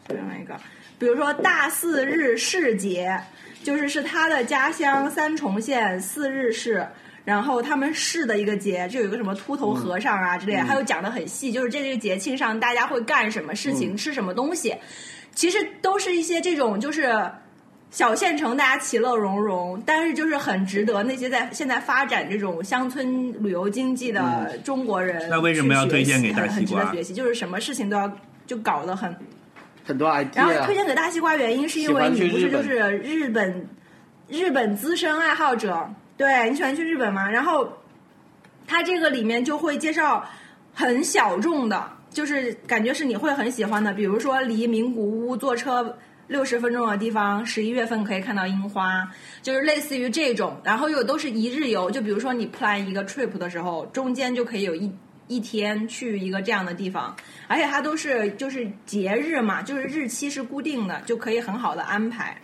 [0.07, 0.55] 随便翻一个，
[0.99, 3.19] 比如说大四日市节，
[3.65, 6.87] 就是是他的家乡三重县四日市。
[7.25, 14.77] 然后他们市的一个节，就有一个什么秃头和尚啊之类的，还有讲的很细，就是这个节庆上大家会干什么事情，吃什么东西，
[15.33, 17.15] 其实都是一些这种就是
[17.93, 25.29] 小县城大家其乐融融，但是就是很值得那些在现在发展这种乡村旅游经济的中国人。
[25.29, 28.11] 那为什么要推荐给大西很很值得学习，就是什么事情都要
[28.47, 29.15] 就搞得很。
[29.85, 33.69] 很多 idea，然后推荐给大西瓜原因是因为你不是就是日本
[34.27, 35.87] 日本资深爱好者，
[36.17, 37.29] 对你喜欢去日本吗？
[37.29, 37.71] 然后
[38.67, 40.25] 他这个里面就会介绍
[40.73, 45.95] 很小众的，就是感觉是你会很喜欢的，比如说离名古屋坐车。
[46.33, 49.07] 六十分钟的地方，十一月份可以看到樱花，
[49.43, 54.91] 就是类似于这种，然后又都是一日游，就比如说你 plan 一个 trip 的时候，中间就可以有一
[55.29, 57.15] 一天去一个这样的地方，
[57.47, 62.37] 而且它都是就是节日嘛，就是日期是固定的，就可以很好的安排。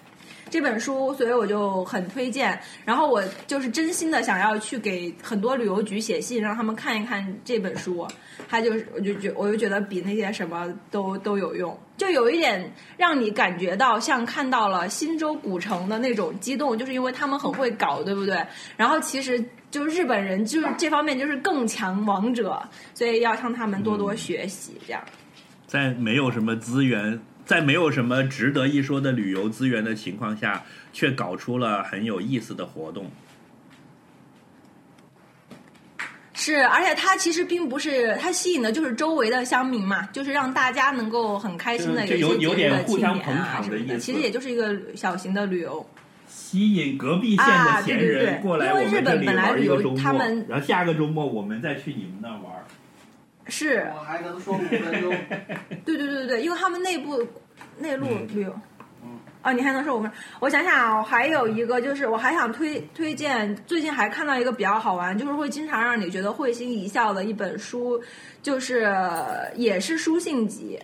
[0.51, 2.59] 这本书，所以我就很推荐。
[2.85, 8.07] 然后我就是真心的想要去给很多旅游局写信，让他们看一看这本书。
[8.49, 18.43] 它就是，我就觉，我就觉得比那些什么都都有用，就有一点让你感觉到像看到了新州古城的那种激动，就是因为他们很会搞，对不对？
[18.77, 22.63] 然后其实就日本人就是这方面就是更强王者，
[22.95, 25.03] 所以要向他们多多学习，这样。
[25.67, 30.63] 在没有什么资源，在没有什么值得一说的旅游资源的情况下，
[30.93, 33.11] 却搞出了很有意思的活动。
[36.35, 45.89] 是，而且它其实并不是，它吸引的就是周围的乡民嘛，就是让大家能够很开心的就有有点互相捧场的，意思其实也就是一个小型的旅游。
[46.29, 52.53] 吸引隔壁县啊的闲人过来因为日我们这里本本来旅游玩一个周末，他们然后下个周末我们再去你们那儿玩。
[53.49, 55.11] 是，我还能说五分钟。
[55.85, 57.27] 对对对对对，因为他们内部
[57.79, 58.55] 内陆嗯旅游。
[59.41, 60.11] 哦，你还能说五分？
[60.41, 68.03] 我想想啊，还有一个就是，我还想推推荐，最近还看到一个比较好玩，就是会经常让你觉得会心一笑的一本书，
[68.43, 68.93] 就是
[69.55, 70.79] 也是书信集，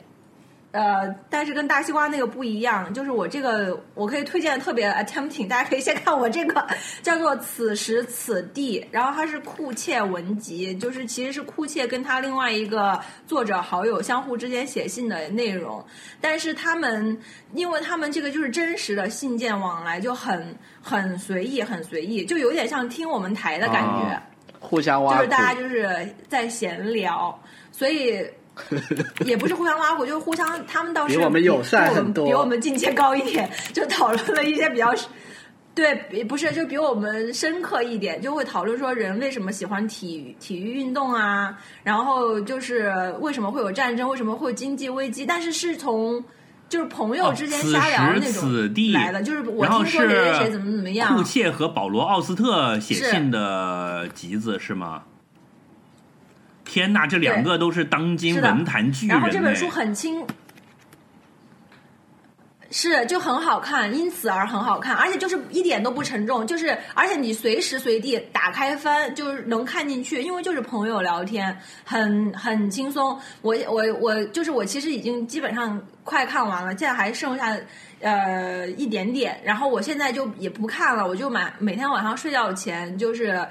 [0.75, 6.67] 呃，但是跟大西瓜那个不一样，就是我这个我可以推荐特别 attempting，大家可以先看我这个
[7.01, 15.85] 叫做《此时此地》，然后它是库切文集，就是其实是库切跟他另外一个作者好友相互之间写信的内容，
[16.21, 17.17] 但是他们
[17.53, 24.13] 因为他们这个就是真实的信件往来，就很很随意，很随意，就有点像听我们台的感觉。
[24.13, 24.23] 啊
[24.61, 27.39] 互相就是大家就是在闲聊，
[27.71, 28.27] 所以
[29.25, 34.95] 也不是互相挖苦，就是互相他们倒是比我们友善比我们很多比我们境界高一点，就讨论了一些比较。
[35.75, 35.93] 对，
[36.29, 46.23] 不是 就比我们深刻一点，就会讨论说人为什么喜欢体育体育运动啊，然后就是为什么会有战争，为什么会有经济危机，但是是从
[46.69, 55.03] 就是朋友之间哦瞎聊的那此时此种地来的，就是我听说谁谁谁怎么怎么样 库，切和保罗·奥斯特写信的集子是吗？
[56.65, 60.25] 天呐，这两个都是当今文坛巨人然后这本哎书很轻，
[62.71, 73.17] 是就很好看，因此而很好看，而且就是一点都不沉重，就是而且你随时随地打开翻，就是能看进去，因为就是朋友聊天，很很轻松。
[73.43, 77.57] 我我我就是我其实已经基本上快看完了，现在还剩下
[78.01, 83.47] 呃一点点，然后我现在就也不看了，我就买每天晚上睡觉前就是。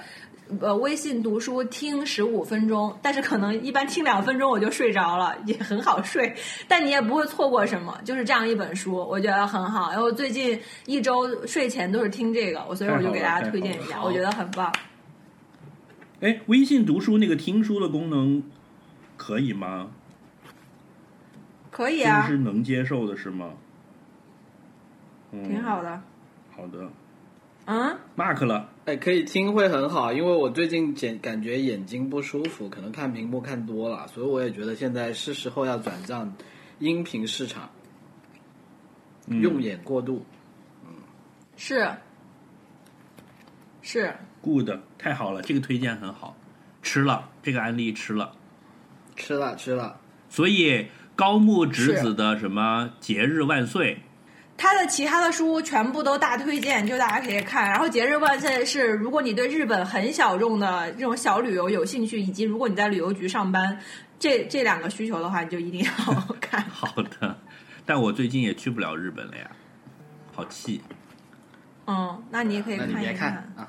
[0.60, 6.36] 呃，微信读书听十五分钟，但是可能一般听两分钟我就睡着了，也很好睡。
[6.68, 9.90] 但你也不会错过什么，就是这样一本书，我觉得很好。
[9.92, 14.72] 然后最近一周睡前都是听这个，我所以我就给大家推荐一下，我觉得很棒。
[16.20, 18.44] 哎，微信读书那个听书的功能
[19.18, 19.92] 可以吗？
[21.72, 23.52] 可以啊是，能接受的是吗？
[25.32, 26.02] 嗯，挺好的。
[26.56, 26.88] 好的
[27.66, 28.70] 嗯，，mark 了。
[28.86, 36.34] 哎，可以听会很好，因为我最近感感觉眼睛不舒服，可能看屏幕看多了，所以我也觉得现在是时候要转战
[36.80, 37.70] 音频市场，
[39.28, 40.26] 嗯用眼过度。
[41.56, 41.90] 是
[43.82, 46.36] 是，good，太好了，这个推荐很好，
[46.82, 48.36] 吃了这个案例吃了。
[49.16, 49.98] 吃了吃了，
[50.28, 54.00] 所以高木直子的什么节日万岁，
[54.56, 57.70] 他的其他的书全部都大推荐，就大家可以看。
[57.70, 63.78] 然后节日万岁是，如果你对日本很小众的这种小旅游有兴趣，以及如果你在旅游局上班，
[64.20, 65.92] 这 这两个需求的话，你就一定要
[66.40, 66.64] 看。
[66.70, 67.38] 好的。
[67.86, 69.50] 但我最近也去不了日本了呀，
[70.34, 70.82] 好气。
[71.86, 73.68] 嗯，那你也可以看一别看啊。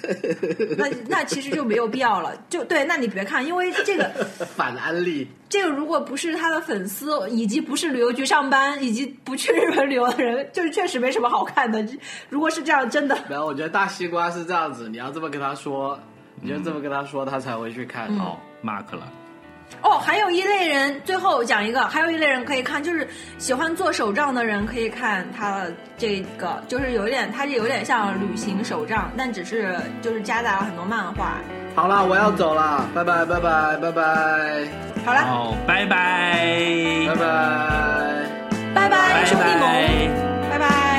[0.76, 2.34] 那那其实就没有必要了。
[2.48, 4.04] 就对，那你别看，因为这个
[4.56, 11.86] 反安利，这个如果不是他的粉丝，以及不是旅游局上班，以及不去日本旅游的人，就是确实没什么好看的。
[12.28, 15.98] 如果是这样，真的然后我觉得大西瓜是这样子，你要这么跟他说，
[16.40, 18.08] 你就这么跟他说，他才会去看。
[18.18, 19.10] 哦，mark 了。
[19.80, 23.08] 哦，还有一类人，最后讲一个，还有一类人可以看，就是
[23.38, 25.62] 喜欢做手账的人可以看他
[25.96, 31.38] 这个，就是有一点，它是有点像旅行手账，但只是就是夹杂了很多漫画。
[31.74, 34.02] 好了，我要走了，拜拜拜拜拜拜
[35.04, 38.26] 好了，好，拜拜，拜拜。
[38.74, 40.50] 拜拜，拜兄弟们。
[40.50, 40.91] 拜拜。